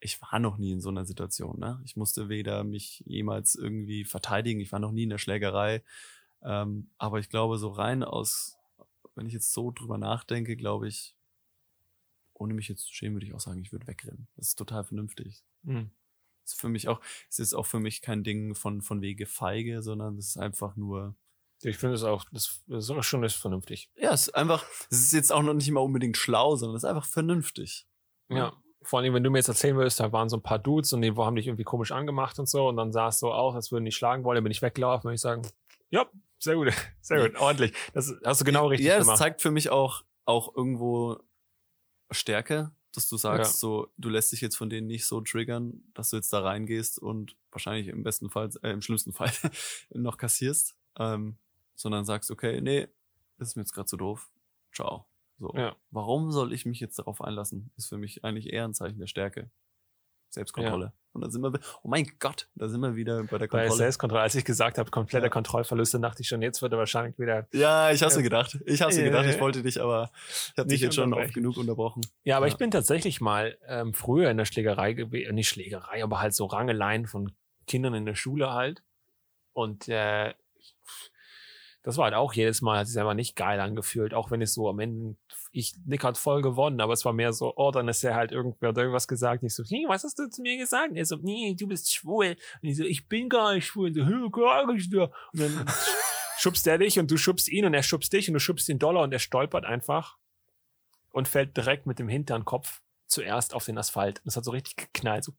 [0.00, 1.80] ich war noch nie in so einer Situation, ne?
[1.84, 5.82] Ich musste weder mich jemals irgendwie verteidigen, ich war noch nie in der Schlägerei.
[6.42, 8.56] Ähm, aber ich glaube, so rein aus,
[9.14, 11.16] wenn ich jetzt so drüber nachdenke, glaube ich,
[12.34, 14.26] ohne mich jetzt zu schämen, würde ich auch sagen, ich würde wegrennen.
[14.36, 15.42] Das ist total vernünftig.
[15.64, 15.90] Hm.
[16.44, 19.26] Das ist für mich auch, es ist auch für mich kein Ding von, von wege
[19.26, 21.16] feige, sondern es ist einfach nur,
[21.62, 23.90] Ich finde es auch, das, das ist auch schon ist vernünftig.
[23.96, 26.84] Ja, es ist einfach, es ist jetzt auch noch nicht mal unbedingt schlau, sondern es
[26.84, 27.86] ist einfach vernünftig.
[28.28, 28.52] Ja.
[28.82, 31.00] Vor allem, wenn du mir jetzt erzählen würdest, da waren so ein paar Dudes und
[31.00, 33.72] die haben dich irgendwie komisch angemacht und so und dann sah es so aus, als
[33.72, 35.42] würden die schlagen wollen, dann bin ich weggelaufen und ich sagen,
[35.88, 36.06] ja,
[36.38, 36.68] sehr gut,
[37.00, 37.72] sehr gut, ordentlich.
[37.94, 39.18] Das hast du genau richtig ja, das gemacht.
[39.18, 41.18] zeigt für mich auch, auch irgendwo
[42.10, 46.10] Stärke, dass du sagst, so, du lässt dich jetzt von denen nicht so triggern, dass
[46.10, 49.32] du jetzt da reingehst und wahrscheinlich im besten Fall, äh, im schlimmsten Fall
[49.90, 51.36] noch kassierst, ähm,
[51.74, 52.88] sondern sagst, okay, nee,
[53.38, 54.30] das ist mir jetzt gerade zu doof.
[54.72, 55.06] Ciao.
[55.38, 55.52] So.
[55.56, 55.76] Ja.
[55.90, 57.70] Warum soll ich mich jetzt darauf einlassen?
[57.76, 59.50] Ist für mich eigentlich eher ein Zeichen der Stärke.
[60.34, 60.92] Selbstkontrolle.
[61.12, 61.52] Und da sind wir,
[61.84, 63.76] oh mein Gott, da sind wir wieder bei der Bei Kontrolle.
[63.76, 65.30] Selbstkontrolle, als ich gesagt habe, kompletter Ja.
[65.30, 67.46] Kontrollverluste, dachte ich schon, jetzt wird er wahrscheinlich wieder.
[67.52, 68.08] Ja, ich Ja.
[68.08, 68.58] mir gedacht.
[68.66, 69.24] Ich mir Ja, gedacht.
[69.24, 69.40] ja, Ich ja.
[69.40, 72.04] wollte dich, aber ich hab dich jetzt schon oft genug unterbrochen.
[72.24, 72.52] Ja, aber Ja.
[72.52, 76.46] ich bin tatsächlich mal ähm, früher in der Schlägerei gewesen, nicht Schlägerei, aber halt so
[76.46, 77.30] Rangeleien von
[77.68, 78.82] Kindern in der Schule halt.
[79.52, 80.34] Und äh,
[81.84, 84.54] das war halt auch jedes Mal, hat sich einfach nicht geil angefühlt, auch wenn es
[84.54, 85.16] so am Ende,
[85.52, 88.32] ich, Nick hat voll gewonnen, aber es war mehr so, oh, dann ist er halt
[88.32, 90.90] irgendwer hat irgendwas gesagt, nicht so, hey, was hast du zu mir gesagt?
[90.90, 92.36] Und er so, nee, du bist schwul.
[92.62, 93.88] Und ich so, ich bin gar nicht schwul.
[93.88, 94.92] Und so, "Hä, gar nicht.
[94.94, 95.10] Und
[95.40, 95.66] dann
[96.38, 98.78] schubst er dich und du schubst ihn und er schubst dich und du schubst den
[98.78, 100.16] Dollar und er stolpert einfach
[101.12, 104.20] und fällt direkt mit dem Hinternkopf zuerst auf den Asphalt.
[104.20, 105.34] Und es hat so richtig geknallt, so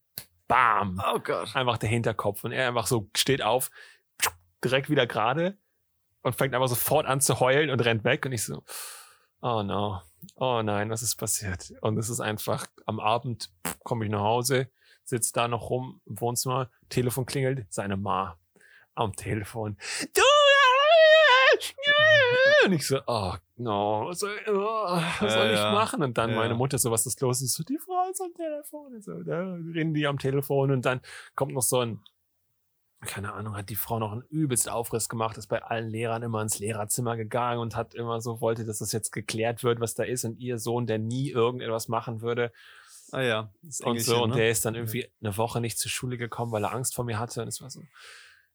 [0.46, 1.54] bam, Oh Gott.
[1.56, 3.70] einfach der Hinterkopf und er einfach so steht auf,
[4.62, 5.58] direkt wieder gerade
[6.26, 8.62] und fängt einfach sofort an zu heulen und rennt weg und ich so,
[9.42, 10.02] oh no,
[10.34, 11.72] oh nein, was ist passiert?
[11.82, 13.50] Und es ist einfach, am Abend
[13.84, 14.68] komme ich nach Hause,
[15.04, 18.36] sitzt da noch rum im Wohnzimmer, Telefon klingelt, seine Ma
[18.96, 19.76] am Telefon.
[20.14, 20.22] Du!
[22.66, 24.52] Und ich so, oh no, was soll, oh,
[25.20, 25.72] was soll Ja, ich ja.
[25.72, 26.02] machen?
[26.02, 26.36] Und dann Ja.
[26.36, 27.40] meine Mutter so, was ist los?
[27.40, 28.94] Ich so, die Frau ist am Telefon.
[28.94, 29.40] Und so, da
[29.74, 31.00] reden die am Telefon und dann
[31.36, 32.00] kommt noch so ein,
[33.04, 36.42] keine Ahnung, hat die Frau noch einen übelst Aufriss gemacht, ist bei allen Lehrern immer
[36.42, 40.02] ins Lehrerzimmer gegangen und hat immer so, wollte, dass das jetzt geklärt wird, was da
[40.02, 42.52] ist und ihr Sohn, der nie irgendetwas machen würde
[43.12, 43.50] Ah ja.
[43.62, 44.36] Das und so und ne?
[44.36, 47.18] der ist dann irgendwie eine Woche nicht zur Schule gekommen, weil er Angst vor mir
[47.18, 47.82] hatte und es war so,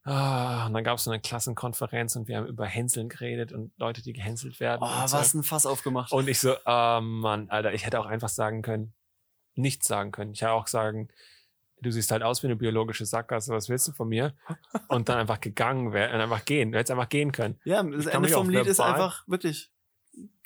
[0.04, 3.72] ah, und dann gab es so eine Klassenkonferenz und wir haben über Hänseln geredet und
[3.78, 4.82] Leute, die gehänselt werden.
[4.84, 5.18] Oh, und so.
[5.18, 6.12] was ein Fass aufgemacht.
[6.12, 8.94] Und ich so, ah Mann, Alter, ich hätte auch einfach sagen können,
[9.56, 10.34] nichts sagen können.
[10.34, 11.10] Ich hätte auch sagen,
[11.82, 14.34] du siehst halt aus wie eine biologische Sackgasse, was willst du von mir?
[14.88, 16.72] Und dann einfach gegangen wäre, einfach gehen.
[16.72, 17.60] Du hättest einfach gehen können.
[17.66, 19.72] ja, das Ende vom Lied ist verbal- einfach wirklich,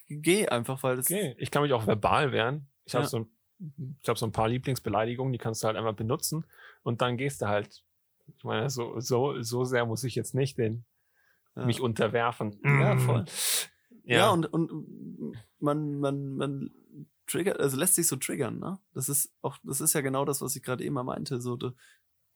[0.08, 1.36] geh einfach, weil das, Okay.
[1.38, 2.68] Ich kann mich auch verbal wehren.
[2.86, 3.10] Ich habe Ja.
[3.10, 3.28] so,
[4.02, 6.46] ich habe so ein paar Lieblingsbeleidigungen, die kannst du halt einmal benutzen
[6.84, 7.84] und dann gehst du halt.
[8.38, 10.84] Ich meine, so, so, so sehr muss ich jetzt nicht den,
[11.56, 11.66] ja.
[11.66, 12.60] mich unterwerfen.
[12.64, 13.26] Ja, voll.
[14.04, 16.72] Ja, Ja, und, und man, man, man
[17.28, 18.80] triggert, also lässt sich so triggern, ne?
[18.94, 21.42] Das ist auch, das ist ja genau das, was ich gerade eben mal meinte.
[21.42, 21.72] So, du,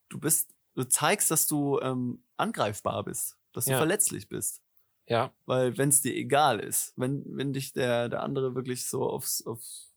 [0.09, 3.77] du bist, du zeigst, dass du ähm, angreifbar bist, dass du Ja.
[3.77, 4.61] verletzlich bist.
[5.07, 9.09] ja, Weil wenn es dir egal ist, wenn, wenn dich der, der andere wirklich so
[9.09, 9.91] aufs, aufs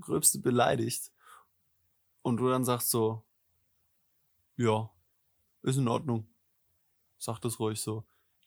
[0.00, 1.10] Gröbste beleidigt
[2.22, 3.22] und du dann sagst so,
[4.56, 4.90] ja,
[5.62, 6.26] ist in Ordnung.
[7.18, 8.04] Sag das ruhig so.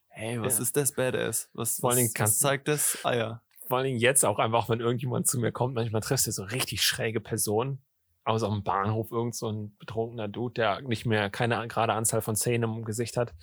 [0.07, 0.63] Hey, was Ja.
[0.63, 1.49] ist das Badass?
[1.53, 2.97] Was, Vor was, was zeigt das?
[3.03, 3.41] Ah ja.
[3.73, 6.43] Vor allen Dingen jetzt auch einfach, wenn irgendjemand zu mir kommt, manchmal triffst du so
[6.43, 7.81] richtig schräge Personen.
[8.23, 12.35] Aus am Bahnhof irgend so ein betrunkener Dude, der nicht mehr keine gerade Anzahl von
[12.35, 13.33] Zähnen im Gesicht hat.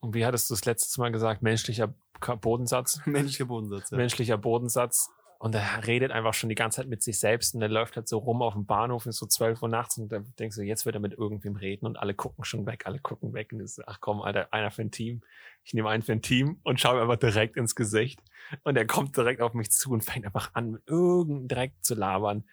[0.00, 1.40] Und wie hattest du das letztes Mal gesagt?
[1.40, 1.94] Menschlicher
[2.40, 3.00] Bodensatz?
[3.06, 3.96] Menschlicher Bodensatz, ja.
[3.96, 5.08] Menschlicher Bodensatz.
[5.40, 8.08] Und er redet einfach schon die ganze Zeit mit sich selbst und er läuft halt
[8.08, 10.84] so rum auf dem Bahnhof, ist so 12 Uhr nachts und dann denkst du, jetzt
[10.84, 13.80] wird er mit irgendwem reden und alle gucken schon weg, alle gucken weg und ist,
[13.86, 15.22] ach komm, Alter, einer für ein Team.
[15.62, 18.20] Ich nehme einen für ein Team und schaue ihm einfach direkt ins Gesicht.
[18.64, 21.94] Und er kommt direkt auf mich zu und fängt einfach an, mit irgendeinem Dreck zu
[21.94, 22.44] labern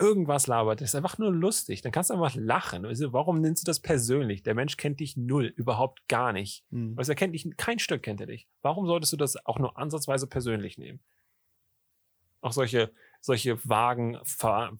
[0.00, 1.82] irgendwas labert, das ist einfach nur lustig.
[1.82, 2.86] Dann kannst du einfach lachen.
[2.86, 4.42] Also, warum nimmst du das persönlich?
[4.42, 6.64] Der Mensch kennt dich null, überhaupt gar nicht.
[6.70, 6.94] Mhm.
[6.96, 8.46] Also er kennt dich, kein Stück kennt er dich.
[8.62, 11.00] Warum solltest du das auch nur ansatzweise persönlich nehmen?
[12.40, 14.72] Auch solche, solche vagen Ver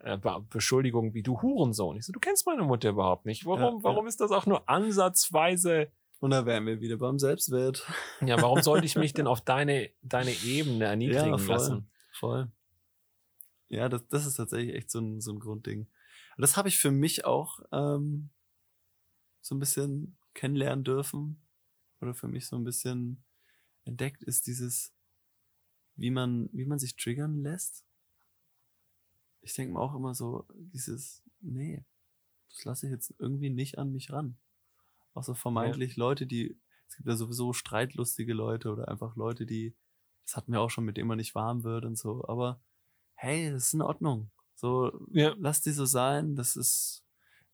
[0.00, 0.18] äh,
[0.50, 1.96] Beschuldigungen wie du Hurensohn.
[1.96, 3.46] Ich so, du kennst meine Mutter überhaupt nicht.
[3.46, 5.90] Warum, ja, warum ist das auch nur ansatzweise
[6.20, 7.86] und da wären wir wieder beim Selbstwert.
[8.20, 11.90] Ja, warum sollte ich mich denn auf deine, deine Ebene erniedrigen ja, voll, lassen?
[12.12, 12.50] Voll.
[13.68, 15.80] Ja, das, das ist tatsächlich echt so ein, so ein Grundding.
[16.36, 18.30] Und das habe ich für mich auch ähm,
[19.40, 21.40] so ein bisschen kennenlernen dürfen.
[22.00, 23.22] Oder für mich so ein bisschen
[23.84, 24.92] entdeckt ist dieses,
[25.98, 27.84] wie man, wie man sich triggern lässt.
[29.42, 31.84] Ich denke mir auch immer so, dieses, nee,
[32.50, 34.38] das lasse ich jetzt irgendwie nicht an mich ran.
[35.14, 36.04] Auch so vermeintlich ja.
[36.04, 39.76] Leute, die, es gibt ja sowieso streitlustige Leute oder einfach Leute, die,
[40.24, 42.60] das hatten wir auch schon, mit denen man nicht warm wird und so, aber
[43.14, 44.30] hey, das ist in Ordnung.
[44.54, 45.34] So, ja.
[45.38, 46.36] lass die so sein.
[46.36, 47.04] Das ist,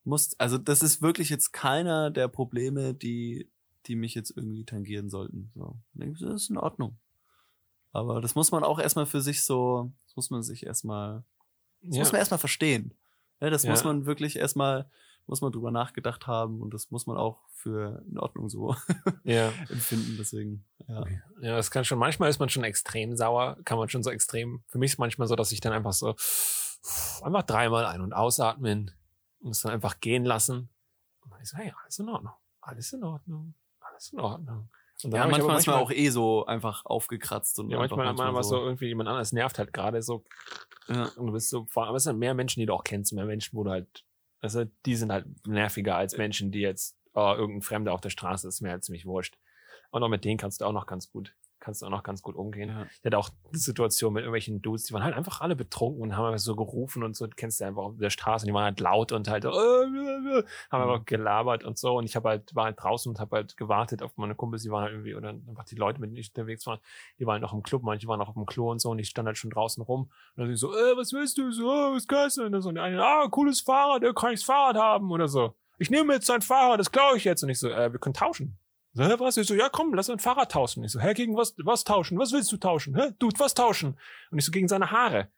[0.05, 3.51] muss, also das ist wirklich jetzt keiner der Probleme, die,
[3.86, 5.51] die mich jetzt irgendwie tangieren sollten.
[5.55, 6.99] So, das ist in Ordnung.
[7.95, 11.22] Aber das muss man auch erstmal für sich so, das muss man sich erstmal,
[11.80, 12.01] das ja.
[12.01, 12.92] muss man erstmal verstehen.
[13.40, 13.70] Ja, das ja.
[13.70, 14.90] muss man wirklich erstmal,
[15.26, 18.74] muss man drüber nachgedacht haben und das muss man auch für in Ordnung so
[19.24, 19.53] ja.
[19.70, 20.16] empfinden.
[20.18, 21.05] Deswegen, ja.
[21.40, 24.64] Ja, das kann schon, manchmal ist man schon extrem sauer, kann man schon so extrem.
[24.66, 26.16] Für mich ist es manchmal so, dass ich dann einfach so
[27.22, 28.90] einfach dreimal ein- und ausatmen
[29.38, 30.68] und es dann einfach gehen lassen.
[31.20, 34.68] Und dann ich so, hey, alles in Ordnung, alles in Ordnung, alles in Ordnung.
[35.05, 38.57] Ja, manchmal, ist man auch eh so einfach aufgekratzt und ja, manchmal, manchmal, manchmal so.
[38.57, 40.24] so irgendwie jemand anders nervt halt gerade so.
[40.88, 41.11] Ja.
[41.16, 43.57] Und du bist so, allem, es sind mehr Menschen, die du auch kennst, mehr Menschen,
[43.57, 44.05] wo du halt
[44.44, 48.46] also die sind halt nerviger als Menschen, die jetzt, oh, irgendein Fremder auf der Straße
[48.46, 49.38] ist mir halt ziemlich wurscht.
[49.90, 51.34] Und auch mit denen kannst du auch noch ganz gut
[51.64, 52.68] kannst du auch noch ganz gut umgehen.
[52.68, 52.86] Ja.
[52.90, 56.16] Ich hatte auch die Situation mit irgendwelchen Dudes, die waren halt einfach alle betrunken und
[56.16, 58.64] haben einfach so gerufen und so, kennst du einfach auf der Straße, und die waren
[58.64, 61.06] halt laut und halt, äh, äh, äh, haben einfach mhm.
[61.06, 64.16] gelabert und so und ich habe halt, war halt draußen und habe halt gewartet auf
[64.16, 66.80] meine Kumpels, die waren halt irgendwie, oder einfach die Leute, mit denen ich unterwegs war,
[67.18, 69.08] die waren noch im Club, manche waren noch auf dem Klo und so und ich
[69.08, 71.50] stand halt schon draußen rum und dann so, äh, was willst du?
[71.50, 72.44] So, oh, was kannst du?
[72.44, 75.54] Und dann so, eine, ah, cooles Fahrrad, äh, kann ich das Fahrrad haben oder so.
[75.78, 77.42] Ich nehme jetzt dein Fahrrad, das klaue ich jetzt.
[77.42, 78.56] Und ich so, äh, wir können tauschen.
[78.97, 79.36] So, hä, was?
[79.36, 80.84] Ich so, ja, komm, lass ein Fahrrad tauschen.
[80.84, 82.16] Ich so, hä, gegen was, was tauschen?
[82.16, 82.95] Was willst du tauschen?
[82.95, 83.99] Hä, du, was tauschen?
[84.30, 85.28] Und ich so, gegen seine Haare.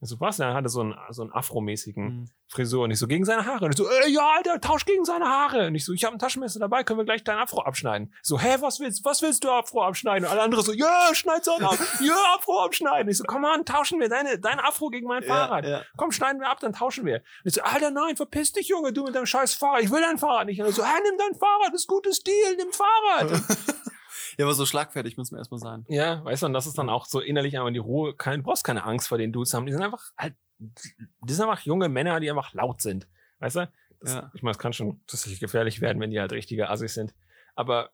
[0.00, 0.38] Ich so, was?
[0.38, 2.24] Er hatte so einen, so einen afromäßigen mhm.
[2.46, 2.84] Frisur.
[2.84, 3.64] Und ich so, gegen seine Haare.
[3.64, 5.66] Und ich so, äh, ja, Alter, tausch gegen seine Haare.
[5.66, 8.12] Und ich so, ich habe ein Taschenmesser dabei, können wir gleich dein Afro abschneiden.
[8.14, 10.24] Ich so, hä, was willst, was willst du Afro abschneiden?
[10.24, 13.06] Und alle anderen so, ja, schneid so ab, ja, Afro abschneiden.
[13.06, 15.64] Und ich so, komm an, tauschen wir deine, dein Afro gegen mein Fahrrad.
[15.64, 15.82] Ja, ja.
[15.96, 17.16] Komm, schneiden wir ab, dann tauschen wir.
[17.16, 19.82] Und ich so, Alter, nein, verpiss dich, Junge, du mit deinem scheiß Fahrrad.
[19.82, 20.60] Ich will dein Fahrrad nicht.
[20.60, 23.32] Und er so, hä, nimm dein Fahrrad, das ist gutes Stil, nimm Fahrrad.
[24.38, 25.84] Ja, aber so schlagfertig muss man erstmal sein.
[25.88, 28.14] Ja, weißt du, und das ist dann auch so innerlich einmal die Ruhe.
[28.14, 29.66] Kein, du brauchst keine Angst vor den Dudes haben.
[29.66, 33.08] Die sind einfach halt, die sind einfach junge Männer, die einfach laut sind.
[33.40, 33.72] Weißt du?
[34.00, 34.30] Das, ja.
[34.34, 37.14] Ich meine, es kann schon tatsächlich gefährlich werden, wenn die halt richtige Assis sind.
[37.56, 37.90] Aber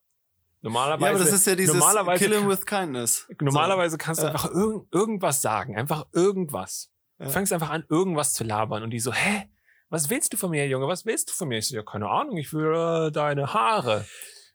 [0.61, 1.05] normalerweise.
[1.05, 3.26] Ja, aber das ist ja dieses normalerweise Killing with Kindness.
[3.40, 4.32] Normalerweise kannst du ja.
[4.32, 5.78] einfach irg irgendwas sagen.
[5.78, 6.90] Einfach irgendwas.
[7.18, 7.24] Ja.
[7.24, 9.49] Du fängst einfach an, irgendwas zu labern und die so, hä?
[9.88, 10.88] Was willst du von mir, Junge?
[10.88, 11.59] Was willst du von mir?
[11.59, 14.05] Ich so, ja, keine Ahnung, ich will äh, deine Haare.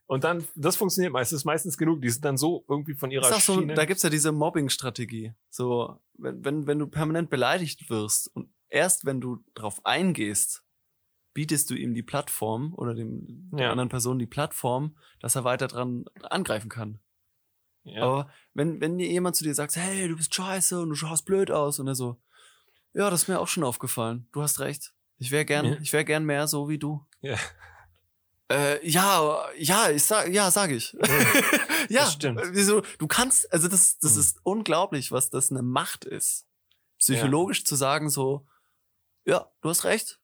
[0.10, 2.01] Und dann, das funktioniert meistens, meistens genug.
[2.01, 5.36] Die sind dann so irgendwie von ihrer ist so, Da gibt's ja diese Mobbing-Strategie.
[5.51, 10.64] So, wenn, wenn, wenn du permanent beleidigt wirst und erst wenn du drauf eingehst,
[11.36, 15.68] bietest du ihm die Plattform oder dem der anderen Person die Plattform, dass er weiter
[15.68, 16.99] dran angreifen kann.
[17.84, 18.01] Ja.
[18.01, 21.26] Aber wenn, wenn dir jemand zu dir sagt, hey, du bist scheiße und du schaust
[21.26, 22.20] blöd aus und er so,
[22.93, 24.28] ja, das ist mir auch schon aufgefallen.
[24.32, 24.91] Du hast recht.
[25.20, 25.78] Ich wäre gern, ja.
[25.80, 27.05] ich wäre gern mehr so wie du.
[27.22, 27.38] Ja.
[28.52, 30.93] Äh, ja, ja, ich sag, ja, sag ich.
[31.89, 32.41] ja, das stimmt.
[32.52, 32.82] Wieso?
[32.97, 34.20] Du kannst, also das, das mhm.
[34.20, 36.47] ist unglaublich, was das eine Macht ist.
[36.97, 37.66] Psychologisch ja.
[37.66, 38.47] zu sagen so,
[39.26, 40.20] ja, du hast recht.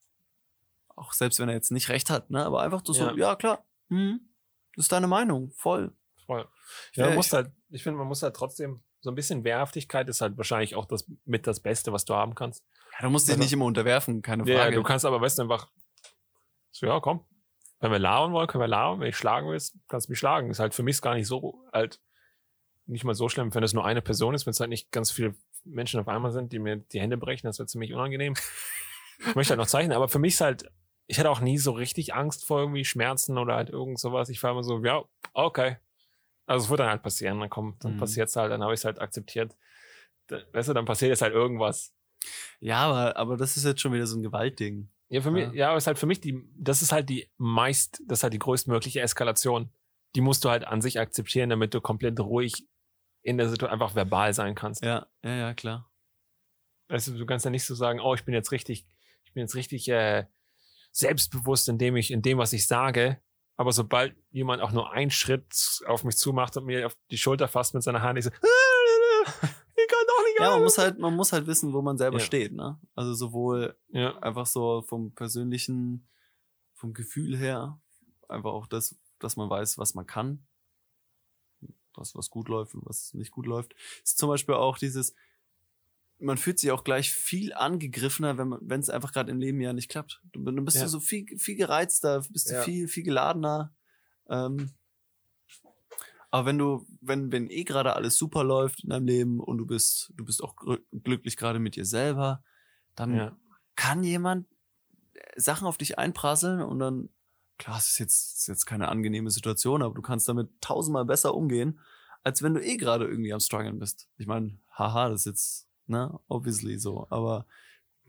[0.96, 3.66] Auch selbst wenn er jetzt nicht recht hat, ne, aber einfach so, ja, ja klar,
[3.90, 4.22] hm,
[4.76, 5.94] das ist deine Meinung, voll.
[6.26, 6.48] Voll.
[6.94, 10.22] Ja, man muss halt, ich finde, man muss halt trotzdem so ein bisschen Wehrhaftigkeit ist
[10.22, 12.66] halt wahrscheinlich auch das mit das Beste, was du haben kannst.
[12.94, 14.58] Ja, du musst dich also, nicht immer unterwerfen, keine Frage.
[14.58, 15.70] Ja, du kannst aber, weißt du, einfach,
[16.72, 17.24] so, ja, komm,
[17.80, 19.00] wenn wir lauern wollen, können wir lauern.
[19.00, 20.50] Wenn ich schlagen will, kannst du mich schlagen.
[20.50, 22.00] Ist halt für mich gar nicht so halt
[22.88, 25.12] nicht mal so schlimm, wenn es nur eine Person ist, wenn es halt nicht ganz
[25.12, 28.34] viele Menschen auf einmal sind, die mir die Hände brechen, das wird ziemlich unangenehm.
[29.20, 30.72] ich möchte halt noch zeichnen, aber für mich ist halt,
[31.08, 34.30] ich hatte auch nie so richtig Angst vor irgendwie Schmerzen oder halt irgend sowas.
[34.30, 35.04] Ich war immer so, ja,
[35.34, 35.78] okay.
[36.46, 38.00] Also es wird dann halt passieren, dann kommt, dann mhm.
[38.00, 39.56] passiert's halt, dann habe ich es halt akzeptiert.
[40.28, 41.94] weißt du, dann passiert jetzt halt irgendwas.
[42.60, 44.90] Ja, aber, aber das ist jetzt schon wieder so ein Gewaltding.
[45.10, 45.54] Ja, für mich, Ja.
[45.54, 48.34] ja, aber ist halt für mich die, das ist halt die meist, das ist halt
[48.34, 49.72] die größtmögliche Eskalation.
[50.16, 52.66] Die musst du halt an sich akzeptieren, damit du komplett ruhig
[53.22, 54.84] in der Situation einfach verbal sein kannst.
[54.84, 55.92] Ja, ja, ja, klar.
[56.90, 58.86] Weißt du, kannst ja nicht so sagen, oh, ich bin jetzt richtig,
[59.24, 60.26] ich bin jetzt richtig äh,
[60.92, 63.20] selbstbewusst in dem ich, in dem, was ich sage.
[63.58, 67.48] Aber sobald jemand auch nur einen Schritt auf mich zumacht und mir auf die Schulter
[67.48, 68.32] fasst mit seiner Hand, ich so,
[69.78, 71.98] ich kann doch nicht Ja, man alles." muss halt, man muss halt wissen, wo man
[71.98, 72.26] selber Ja.
[72.26, 72.80] steht, ne?
[72.96, 76.08] Also sowohl ja, einfach so vom persönlichen,
[76.74, 77.80] vom Gefühl her,
[78.28, 80.46] einfach auch das, dass man weiß, was man kann,
[81.94, 83.76] was, was gut läuft und was nicht gut läuft.
[84.04, 85.16] Ist zum Beispiel auch dieses,
[86.20, 89.90] man fühlt sich auch gleich viel angegriffener, wenn es einfach gerade im Leben ja nicht
[89.90, 90.22] klappt.
[90.32, 90.84] Du, dann bist Ja.
[90.84, 92.64] du so viel, viel gereizter, bist du Ja.
[92.64, 93.74] viel, viel geladener.
[94.30, 94.72] Ähm,
[96.36, 99.66] aber wenn du, wenn, wenn eh gerade alles super läuft in deinem Leben und du
[99.66, 102.44] bist, du bist auch glü- glücklich gerade mit dir selber,
[102.94, 103.38] dann ja,
[103.78, 104.46] kann jemand
[105.38, 107.08] Sachen auf dich einprasseln und dann,
[107.58, 111.34] klar, es ist jetzt, ist jetzt keine angenehme Situation, aber du kannst damit tausendmal besser
[111.36, 111.80] umgehen,
[112.22, 114.10] als wenn du eh gerade irgendwie am struggeln bist.
[114.18, 117.46] Ich meine, haha, das ist jetzt, ne, obviously so, aber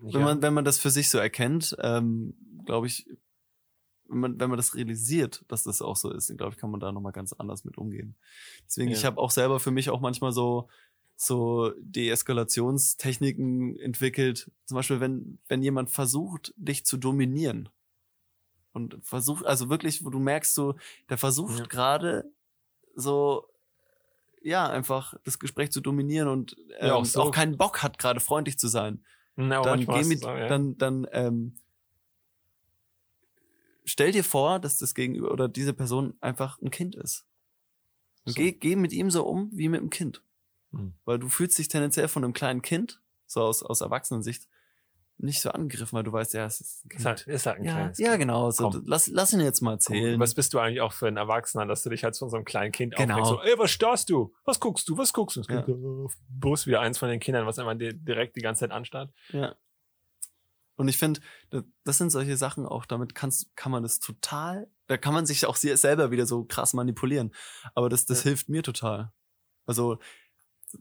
[0.01, 0.27] wenn ja.
[0.27, 3.07] man, wenn man das für sich so erkennt, ähm, glaube ich,
[4.09, 6.71] wenn man, wenn man das realisiert, dass das auch so ist, dann glaube ich, kann
[6.71, 8.17] man da nochmal ganz anders mit umgehen.
[8.67, 8.97] Deswegen, Ja.
[8.97, 10.69] ich habe auch selber für mich auch manchmal so,
[11.17, 14.51] so Deeskalationstechniken entwickelt.
[14.67, 17.69] Zum Beispiel, wenn, wenn jemand versucht, dich zu dominieren.
[18.73, 20.75] Und versucht, also wirklich, wo du merkst, so,
[21.09, 21.65] der versucht Ja.
[21.67, 22.31] gerade
[22.95, 23.49] so,
[24.43, 27.31] ja, einfach das Gespräch zu dominieren und ähm, Ja, auch auch, so.
[27.31, 29.05] keinen Bock hat, gerade freundlich zu sein
[29.37, 31.57] Na, dann geh mit, auch, dann, dann ähm,
[33.87, 37.25] stell dir vor, dass das Gegenüber oder diese Person einfach ein Kind ist.
[38.27, 38.35] So.
[38.35, 40.23] geh, geh mit ihm so um wie mit einem Kind.
[40.73, 40.95] Hm.
[41.05, 44.49] Weil du fühlst dich tendenziell von einem kleinen Kind, so aus, aus Erwachsenensicht,
[45.19, 47.01] nicht so angegriffen, weil du weißt, ja, es ist ein Kind.
[47.01, 48.51] ist halt, ist halt ein ja, kleines ja, genau.
[48.51, 48.83] So, Komm.
[48.87, 50.21] lass, lass ihn jetzt mal Komm, erzählen.
[50.21, 52.45] Was bist du eigentlich auch für ein Erwachsener, dass du dich halt von so einem
[52.45, 53.21] kleinen Kind Genau.
[53.21, 53.31] aufregst?
[53.47, 54.35] So, ey, was starrst du?
[54.45, 54.99] Was guckst du?
[54.99, 55.43] Was guckst du?
[55.49, 55.61] Ja.
[55.67, 59.11] Äh, Bus wieder eins von den Kindern, was einmal di- direkt die ganze Zeit anstarrt.
[59.31, 59.55] Ja.
[60.77, 61.21] Und ich finde,
[61.51, 65.27] da- das sind solche Sachen auch, damit kannst, kann man das total, da kann man
[65.27, 67.33] sich auch selber wieder so krass manipulieren.
[67.75, 68.31] Aber das, das Ja.
[68.31, 69.13] hilft mir total.
[69.65, 69.99] Also,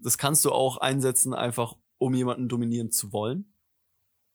[0.01, 3.53] das kannst du auch einsetzen, einfach um jemanden dominieren zu wollen.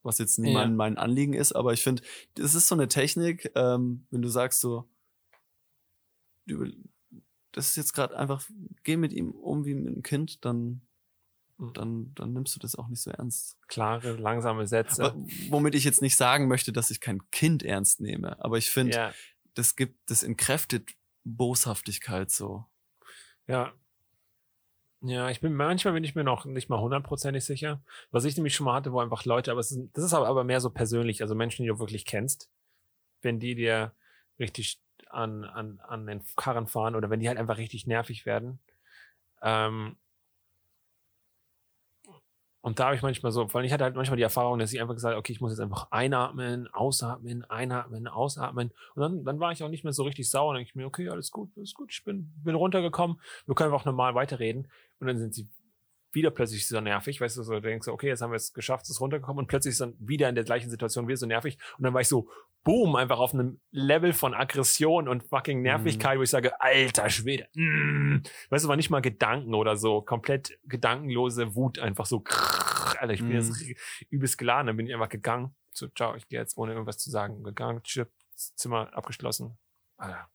[0.02, 0.60] Was jetzt nie Ja.
[0.60, 2.02] mein, mein Anliegen ist, aber ich finde,
[2.34, 4.88] das ist so eine Technik, ähm, wenn du sagst so,
[6.46, 6.72] du-
[7.52, 8.48] das ist jetzt gerade einfach,
[8.82, 10.80] geh mit ihm um wie mit einem Kind, dann.
[11.74, 13.56] Dann, dann nimmst du das auch nicht so ernst.
[13.68, 15.02] Klare, langsame Sätze.
[15.02, 15.14] Wa-
[15.50, 18.96] Womit ich jetzt nicht sagen möchte, dass ich kein Kind ernst nehme, aber ich finde,
[18.96, 19.14] ja,
[19.54, 20.90] das gibt, das entkräftet
[21.24, 22.64] Boshaftigkeit so.
[23.46, 23.72] ja.
[25.02, 27.82] Ja, ich bin manchmal bin ich mir noch nicht mal hundertprozentig sicher.
[28.10, 30.44] Was ich nämlich schon mal hatte, wo einfach Leute, aber ist, das ist aber, aber
[30.44, 32.50] mehr so persönlich, also Menschen, die du wirklich kennst,
[33.22, 33.94] wenn die dir
[34.38, 38.58] richtig an, an, an den Karren fahren oder wenn die halt einfach richtig nervig werden.
[39.40, 39.96] Ähm,
[42.62, 44.80] und da habe ich manchmal so, weil ich hatte halt manchmal die Erfahrung, dass ich
[44.80, 48.70] einfach gesagt okay, ich muss jetzt einfach einatmen, ausatmen, einatmen, ausatmen.
[48.94, 50.52] Und dann, dann war ich auch nicht mehr so richtig sauer.
[50.52, 53.72] Dann denke ich mir, okay, alles gut, alles gut, ich bin, bin runtergekommen, wir können
[53.72, 54.68] auch normal weiterreden.
[54.98, 55.48] Und dann sind sie
[56.12, 58.84] wieder plötzlich so nervig, weißt du, so denkst du, okay, jetzt haben wir es geschafft,
[58.84, 61.58] es ist runtergekommen und plötzlich ist dann wieder in der gleichen Situation wieder so nervig.
[61.78, 62.28] Und dann war ich so,
[62.64, 67.48] boom, einfach auf einem Level von Aggression und fucking Nervigkeit, wo ich sage, alter Schwede,
[67.54, 68.22] mm.
[68.50, 73.14] weißt du, war nicht mal Gedanken oder so, komplett gedankenlose Wut, einfach so, krrr, Alter,
[73.14, 73.36] ich bin Mhm.
[73.36, 73.64] jetzt
[74.10, 77.10] übelst geladen, dann bin ich einfach gegangen, so, ciao, ich gehe jetzt ohne irgendwas zu
[77.10, 79.58] sagen, gegangen, Chip, Zimmer abgeschlossen.
[79.96, 80.28] Alter,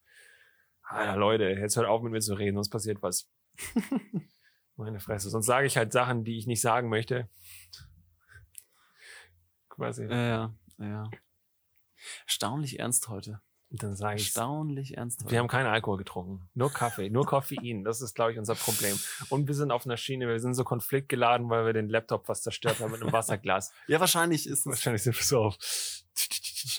[0.81, 3.29] Alter, Leute, jetzt hört auf mit mir zu reden, sonst passiert was.
[4.77, 5.29] Meine Fresse.
[5.29, 7.29] Sonst sage ich halt Sachen, die ich nicht sagen möchte.
[9.69, 10.05] Quasi.
[10.05, 11.09] Ja, ja, ja.
[12.25, 13.41] Erstaunlich ernst heute.
[13.71, 15.31] Und dann sage ich, Erstaunlich ernst heute.
[15.31, 16.47] wir haben keinen Alkohol getrunken.
[16.53, 17.83] Nur Kaffee, nur Koffein.
[17.83, 18.97] Das ist, glaube ich, unser Problem.
[19.29, 22.43] Und wir sind auf einer Schiene, wir sind so konfliktgeladen, weil wir den Laptop fast
[22.43, 23.73] zerstört haben mit einem Wasserglas.
[23.87, 24.65] ja, wahrscheinlich ist es.
[24.65, 25.57] Wahrscheinlich sind wir so auf.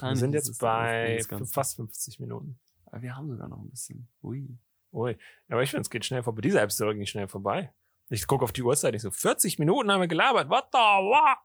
[0.01, 1.20] Wir sind jetzt bei
[1.51, 2.59] fast 50 Minuten.
[2.86, 4.09] Aber wir haben sogar noch ein bisschen.
[4.22, 4.57] Ui.
[4.92, 5.18] Ui.
[5.49, 6.40] Aber ich finde, es geht schnell vorbei.
[6.40, 7.72] Diese App ist irgendwie schnell vorbei.
[8.09, 10.48] Ich gucke auf die Uhrzeit, ich so, 40 Minuten haben wir gelabert.
[10.48, 11.36] What the wow?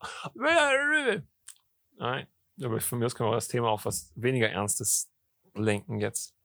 [1.97, 2.27] Nein.
[2.63, 5.11] Aber von mir aus können wir das Thema auf was weniger Ernstes
[5.55, 6.35] lenken jetzt.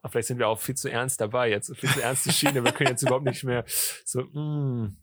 [0.00, 1.76] Aber vielleicht sind wir auch viel zu ernst dabei jetzt.
[1.76, 2.64] Viel zu ernste Schiene.
[2.64, 3.64] Wir können jetzt überhaupt nicht mehr
[4.04, 4.96] so, mm.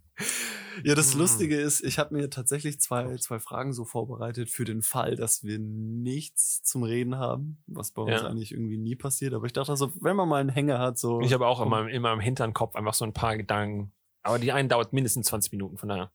[0.84, 1.20] Ja, das Mm.
[1.20, 5.44] Lustige ist, ich habe mir tatsächlich zwei, zwei Fragen so vorbereitet für den Fall, dass
[5.44, 8.28] wir nichts zum Reden haben, was bei uns Ja.
[8.28, 9.34] eigentlich irgendwie nie passiert.
[9.34, 11.22] Aber ich dachte so, wenn man mal einen Hänger hat, so.
[11.22, 11.72] Ich habe auch in komm.
[11.72, 13.92] meinem, in meinem Hinterkopf einfach so ein paar Gedanken.
[14.22, 16.12] Aber die einen dauert mindestens 20 Minuten, von daher.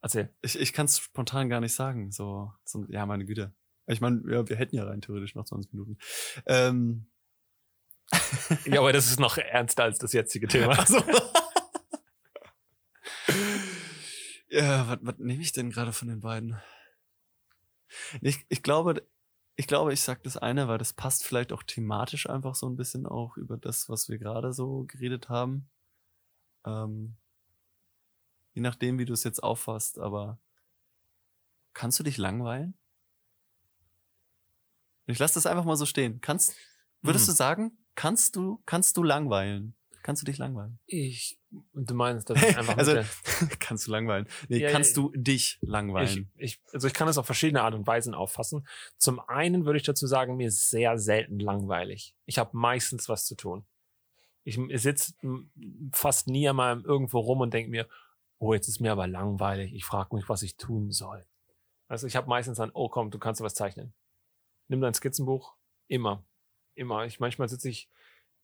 [0.00, 0.34] Erzähl.
[0.42, 2.10] Ich, ich kann es spontan gar nicht sagen.
[2.10, 3.54] So, so, ja, meine Güte.
[3.86, 5.98] Ich meine, ja, wir hätten ja rein theoretisch noch 20 Minuten.
[6.46, 7.06] Ähm.
[8.64, 10.78] Ja, aber das ist noch ernster als das jetzige Thema.
[10.78, 10.98] Also.
[14.52, 16.56] Ja, was, was nehme ich denn gerade von den beiden?
[18.20, 19.06] Ich, ich glaube,
[19.56, 22.76] ich glaube, ich sag das eine, weil das passt vielleicht auch thematisch einfach so ein
[22.76, 25.68] bisschen auch über das, was wir gerade so geredet haben.
[26.66, 27.16] Ähm,
[28.54, 30.38] je nachdem, wie du es jetzt auffasst, aber
[31.74, 32.78] kannst du dich langweilen?
[35.06, 36.20] Ich lasse das einfach mal so stehen.
[36.20, 36.56] Kannst,
[37.02, 37.32] würdest Hm.
[37.32, 39.76] du sagen, kannst du, kannst du langweilen?
[40.02, 40.78] Kannst du dich langweilen?
[40.86, 41.38] Ich,
[41.74, 42.96] du meinst, dass ich einfach Also,
[43.60, 44.26] kannst du langweilen?
[44.48, 45.02] Nee, Ja, kannst ja.
[45.02, 46.30] du dich der, ich, langweilen?
[46.36, 48.66] ich, also ich kann es auf verschiedene Art und Weisen auffassen.
[48.98, 52.14] Zum einen würde ich dazu sagen, mir ist sehr selten langweilig.
[52.26, 53.64] Ich habe meistens was zu tun.
[54.44, 55.14] Ich sitze
[55.92, 57.88] fast nie einmal irgendwo rum und denke mir,
[58.38, 59.72] oh, jetzt ist mir aber langweilig.
[59.72, 61.24] Ich frage mich, was ich tun soll.
[61.86, 63.94] Also ich habe meistens dann, oh komm, du kannst was zeichnen.
[64.66, 65.54] Nimm dein Skizzenbuch.
[65.86, 66.24] Immer.
[66.74, 67.04] Immer.
[67.04, 67.88] Ich, manchmal sitze ich,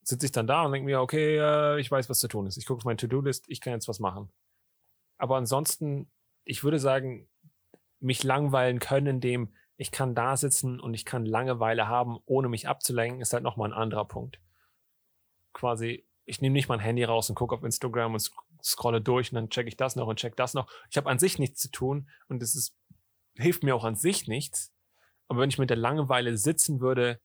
[0.08, 2.56] sitze ich dann da und denke mir, okay, äh, ich weiß, was zu tun ist.
[2.56, 4.30] Ich gucke auf meine To-Do-List, ich kann jetzt was machen.
[5.18, 6.10] Aber ansonsten,
[6.44, 7.28] ich würde sagen,
[8.00, 12.68] mich langweilen können, indem ich kann da sitzen und ich kann Langeweile haben, ohne mich
[12.68, 14.40] abzulenken, ist halt nochmal ein anderer Punkt.
[15.52, 18.32] Quasi, ich nehme nicht mein Handy raus und gucke auf Instagram und sc-
[18.62, 20.70] scrolle durch und dann checke ich das noch und check das noch.
[20.90, 22.76] Ich habe an sich nichts zu tun und es ist,
[23.36, 24.72] hilft mir auch an sich nichts.
[25.28, 27.20] Aber wenn ich mit der Langeweile sitzen würde,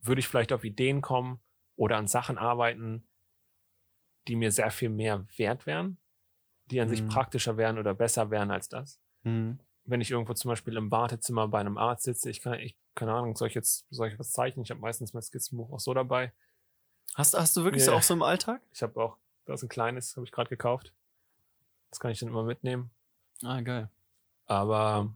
[0.00, 1.40] würde ich vielleicht auf Ideen kommen
[1.76, 3.06] oder an Sachen arbeiten,
[4.28, 5.98] die mir sehr viel mehr wert wären,
[6.70, 7.08] die an sich Mhm.
[7.08, 9.58] praktischer wären oder besser wären als das Hm.
[9.84, 13.12] wenn ich irgendwo zum Beispiel im Wartezimmer bei einem Arzt sitze, ich kann, ich, keine
[13.12, 14.64] Ahnung, soll ich jetzt, soll ich was zeichnen?
[14.64, 16.32] Ich habe meistens mein Skizzenbuch auch so dabei.
[17.14, 17.96] Hast, hast du wirklich so Ja.
[17.98, 18.60] auch so im Alltag?
[18.72, 20.92] Ich habe auch, da ist ein kleines, habe ich gerade gekauft.
[21.90, 22.90] Das kann ich dann immer mitnehmen.
[23.42, 23.88] Ah, geil.
[24.46, 25.14] Aber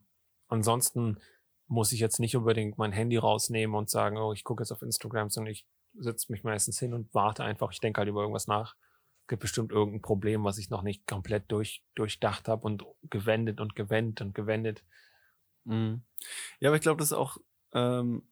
[0.48, 1.18] ansonsten
[1.66, 4.82] muss ich jetzt nicht unbedingt mein Handy rausnehmen und sagen, oh, ich gucke jetzt auf
[4.82, 5.66] Instagram, sondern ich
[5.98, 7.72] setze mich meistens hin und warte einfach.
[7.72, 8.76] Ich denke halt über irgendwas nach.
[9.22, 13.60] Es gibt bestimmt irgendein Problem, was ich noch nicht komplett durch, durchdacht habe und gewendet
[13.60, 14.84] und gewendet und gewendet.
[15.64, 16.02] Mhm.
[16.60, 17.38] Ja, aber ich glaube, das ist auch
[17.72, 18.22] ähm,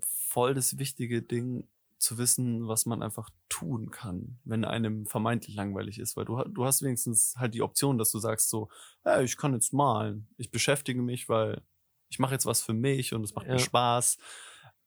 [0.00, 1.68] voll das wichtige Ding,
[2.04, 6.64] zu wissen, was man einfach tun kann, wenn einem vermeintlich langweilig ist, weil du, du
[6.64, 8.68] hast wenigstens halt die Option, dass du sagst so,
[9.04, 11.62] ja, ich kann jetzt malen, ich beschäftige mich, weil
[12.10, 13.54] ich mache jetzt was für mich und es macht Ja.
[13.54, 14.18] mir Spaß.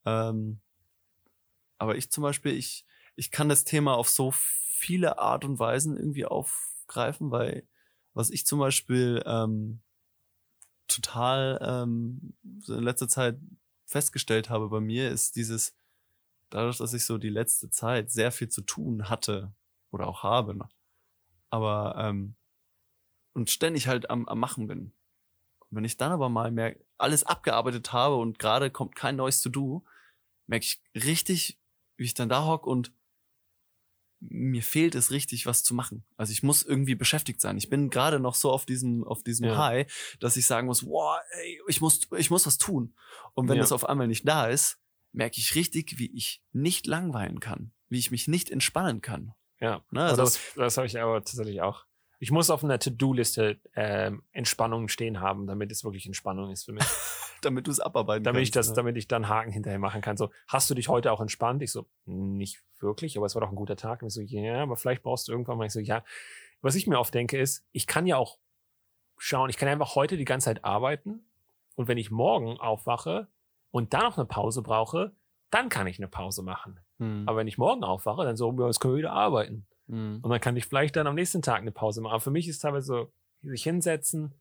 [0.06, 0.62] Ähm,
[1.78, 5.98] aber ich zum Beispiel, ich, ich kann das Thema auf so viele Art und Weisen
[5.98, 7.68] irgendwie aufgreifen, weil
[8.14, 9.82] was ich zum Beispiel ähm,
[10.88, 13.38] total ähm, in letzter Zeit
[13.86, 15.76] festgestellt habe bei mir, ist dieses,
[16.50, 19.54] dadurch, dass ich so die letzte Zeit sehr viel zu tun hatte
[19.92, 20.70] oder auch habe, ne?
[21.50, 22.36] aber ähm,
[23.34, 24.94] und ständig halt am, am Machen bin.
[25.70, 29.42] Und wenn ich dann aber mal mehr alles abgearbeitet habe und gerade kommt kein neues
[29.42, 29.86] To-Do,
[30.48, 31.60] merke ich richtig,
[31.98, 32.92] wie ich dann da hock und
[34.20, 36.04] mir fehlt es richtig, was zu machen.
[36.16, 37.56] Also ich muss irgendwie beschäftigt sein.
[37.58, 39.58] Ich bin gerade noch so auf diesem, auf diesem Ja.
[39.58, 42.96] High, dass ich sagen muss, wow, ey, ich muss, ich muss was tun.
[43.36, 43.62] Und wenn Ja.
[43.62, 44.80] das auf einmal nicht da ist,
[45.12, 49.34] merke ich richtig, wie ich nicht langweilen kann, wie ich mich nicht entspannen kann.
[49.60, 50.04] Ja, Ne?
[50.04, 51.86] also das, das habe ich aber tatsächlich auch.
[52.20, 56.74] Ich muss auf einer To-Do-Liste ähm, Entspannung stehen haben, damit es wirklich Entspannung ist für
[56.74, 56.84] mich.
[57.42, 58.70] damit du es abarbeiten damit ich kannst.
[58.70, 58.82] das, ne?
[58.82, 60.18] damit ich dann Haken hinterher machen kann.
[60.18, 61.62] So, hast du dich heute auch entspannt?
[61.62, 64.02] Ich so, nicht wirklich, aber es war doch ein guter Tag.
[64.02, 65.66] Und ich so, ja, aber vielleicht brauchst du irgendwann mal.
[65.66, 66.04] Ich so, ja.
[66.62, 68.40] Was ich mir oft denke ist, ich kann ja auch
[69.18, 71.24] schauen, ich kann einfach heute die ganze Zeit arbeiten
[71.76, 73.28] und wenn ich morgen aufwache
[73.72, 75.12] und dann noch eine Pause brauche,
[75.50, 76.80] dann kann ich eine Pause machen.
[77.00, 77.24] Hm.
[77.28, 79.68] Aber wenn ich morgen aufwache, dann so, ja, jetzt können wir wieder arbeiten.
[79.88, 80.20] Hm.
[80.22, 82.14] Und dann kann ich vielleicht dann am nächsten Tag eine Pause machen.
[82.14, 83.12] Aber für mich ist teilweise so,
[83.44, 84.34] sich hinsetzen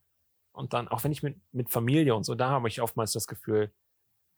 [0.53, 3.27] und dann, auch wenn ich mit, mit Familie und so, da habe ich oftmals das
[3.27, 3.71] Gefühl,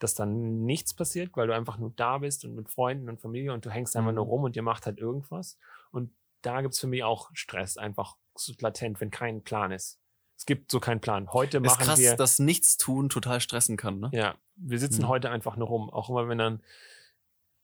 [0.01, 3.53] dass dann nichts passiert, weil du einfach nur da bist und mit Freunden und Familie
[3.53, 4.17] und du hängst einfach Mhm.
[4.17, 5.59] nur rum und ihr macht halt irgendwas.
[5.91, 9.99] Und da gibt's für mich auch Stress, einfach so latent, wenn kein Plan ist.
[10.37, 11.33] Es gibt so keinen Plan.
[11.33, 12.15] Heute ist machen krass, wir.
[12.15, 14.11] dass Nichtstun total stressen kann, ne?
[14.13, 15.09] Ja, wir sitzen Mhm.
[15.09, 15.91] heute einfach nur rum.
[15.91, 16.63] Auch immer, wenn dann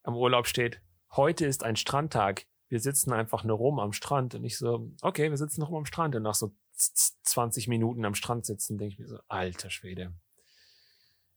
[0.03, 0.81] am Urlaub steht,
[1.13, 2.47] heute ist ein Strandtag.
[2.75, 4.35] Wir sitzen einfach nur rum am Strand.
[4.35, 6.16] Und ich so, okay, wir sitzen rum am Strand.
[6.16, 9.70] Und nach so z- z- 20 Minuten am Strand sitzen, denke ich mir so, alter
[9.70, 10.12] Schwede.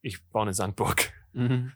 [0.01, 1.13] Ich baue eine Sandburg.
[1.33, 1.73] Mhm.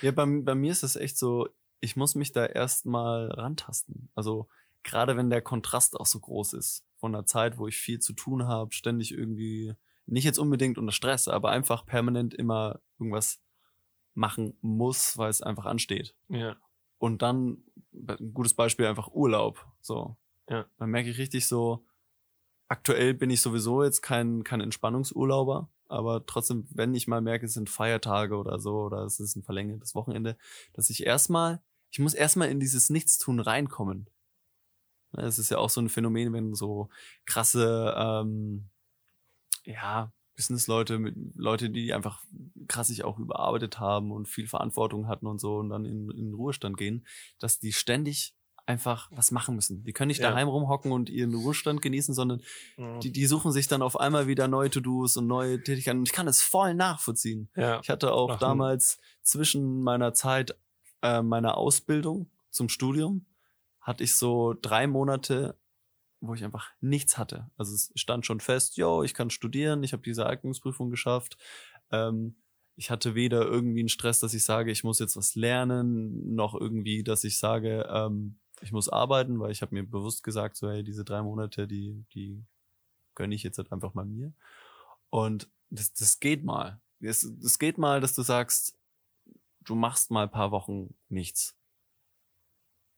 [0.00, 1.48] Ja, bei, bei mir ist es echt so,
[1.80, 4.10] ich muss mich da erstmal rantasten.
[4.14, 4.46] Also
[4.84, 8.12] gerade wenn der Kontrast auch so groß ist von einer Zeit, wo ich viel zu
[8.12, 9.74] tun habe, ständig irgendwie,
[10.06, 13.40] nicht jetzt unbedingt unter Stress, aber einfach permanent immer irgendwas
[14.14, 16.14] machen muss, weil es einfach ansteht.
[16.28, 16.56] Ja.
[17.00, 19.66] Und dann, ein gutes Beispiel, einfach Urlaub.
[19.80, 20.16] So.
[20.48, 20.66] Ja.
[20.76, 21.86] Dann merke ich richtig so,
[22.68, 27.54] aktuell bin ich sowieso jetzt kein, kein Entspannungsurlauber, aber trotzdem, wenn ich mal merke, es
[27.54, 30.36] sind Feiertage oder so, oder es ist ein verlängertes Wochenende,
[30.74, 34.10] dass ich erstmal, ich muss erstmal in dieses Nichtstun reinkommen.
[35.12, 36.90] Es ist ja auch so ein Phänomen, wenn so
[37.24, 38.68] krasse, ähm,
[39.64, 42.22] ja, Businessleute, mit Leute, die einfach
[42.68, 46.26] krass sich auch überarbeitet haben und viel Verantwortung hatten und so und dann in, in
[46.26, 47.06] den Ruhestand gehen,
[47.38, 48.34] dass die ständig
[48.66, 49.82] einfach was machen müssen.
[49.84, 50.30] Die können nicht Ja.
[50.30, 52.40] daheim rumhocken und ihren Ruhestand genießen, sondern
[52.76, 53.00] Mhm.
[53.00, 55.98] die, die suchen sich dann auf einmal wieder neue To-Dos und neue Tätigkeiten.
[55.98, 57.48] Und ich kann es voll nachvollziehen.
[57.56, 57.80] ja.
[57.82, 58.40] Ich hatte auch Machen.
[58.40, 60.56] damals zwischen meiner Zeit
[61.02, 63.26] äh, meiner Ausbildung zum Studium,
[63.80, 65.56] hatte ich so drei Monate,
[66.20, 67.50] wo ich einfach nichts hatte.
[67.56, 71.36] Also es stand schon fest, yo, ich kann studieren, ich habe diese Eignungsprüfung geschafft.
[71.90, 72.36] Ähm,
[72.76, 76.54] ich hatte weder irgendwie einen Stress, dass ich sage, ich muss jetzt was lernen, noch
[76.54, 80.70] irgendwie, dass ich sage, ähm, ich muss arbeiten, weil ich habe mir bewusst gesagt, so
[80.70, 82.42] hey, diese drei Monate, die, die
[83.14, 84.32] gönne ich jetzt halt einfach mal mir.
[85.10, 86.80] Und das, das geht mal.
[87.00, 88.78] Es, es geht mal, dass du sagst,
[89.60, 91.56] du machst mal ein paar Wochen nichts.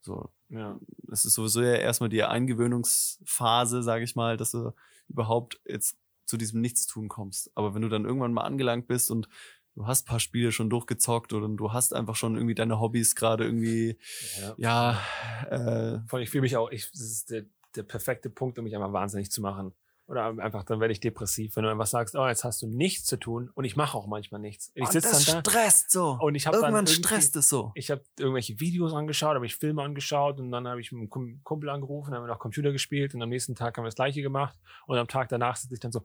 [0.03, 0.79] So, ja.
[1.11, 4.73] es ist sowieso ja erstmal die Eingewöhnungsphase, sage ich mal, dass du
[5.09, 5.97] überhaupt jetzt
[6.27, 7.51] zu diesem Nichtstun kommst.
[7.55, 9.29] Aber wenn du dann irgendwann mal angelangt bist und
[9.75, 13.15] du hast ein paar Spiele schon durchgezockt oder du hast einfach schon irgendwie deine Hobbys
[13.15, 13.99] gerade irgendwie,
[14.41, 14.55] ja.
[14.57, 17.45] ja, äh, Vor allem, ich fühle mich auch, ich, das ist der,
[17.77, 19.73] der perfekte Punkt, um mich einfach wahnsinnig zu machen.
[20.13, 23.07] Oder einfach, dann werde ich depressiv, wenn du einfach sagst, oh, jetzt hast du nichts
[23.07, 24.71] zu tun und ich mache auch manchmal nichts.
[24.75, 26.19] Ich und sitze das dann da stresst so.
[26.21, 27.73] und ich habe dann Irgendwann irgendwie- stresst es so.
[27.75, 31.09] ich habe irgendwelche Videos angeschaut, habe ich Filme angeschaut und dann habe ich mit einem
[31.09, 33.95] Kum- Kumpel angerufen, haben wir noch Computer gespielt und am nächsten Tag haben wir das
[33.95, 34.55] gleiche gemacht
[34.87, 36.03] und am Tag danach sitze ich dann so,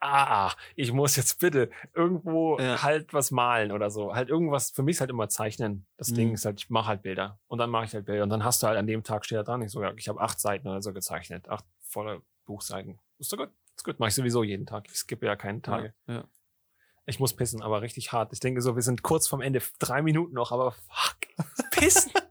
[0.00, 2.82] ah, ich muss jetzt bitte irgendwo Ja.
[2.82, 4.14] halt was malen oder so.
[4.14, 5.86] Halt irgendwas, für mich ist halt immer zeichnen.
[5.96, 6.14] Das Mhm.
[6.16, 8.44] Ding ist halt, ich mache halt Bilder und dann mache ich halt Bilder und dann
[8.44, 10.38] hast du halt an dem Tag steht da dran, ich so, ja, ich habe acht
[10.38, 12.98] Seiten oder so gezeichnet, acht volle Buchseiten.
[13.18, 14.86] Ist doch gut, ist gut, mache ich sowieso jeden Tag.
[14.88, 15.94] Ich skippe ja keine Tage.
[16.06, 16.24] Ja, ja.
[17.06, 18.32] Ich muss pissen, aber richtig hart.
[18.32, 21.16] Ich denke so, wir sind kurz vorm Ende, drei Minuten noch, aber fuck,
[21.70, 22.12] pissen.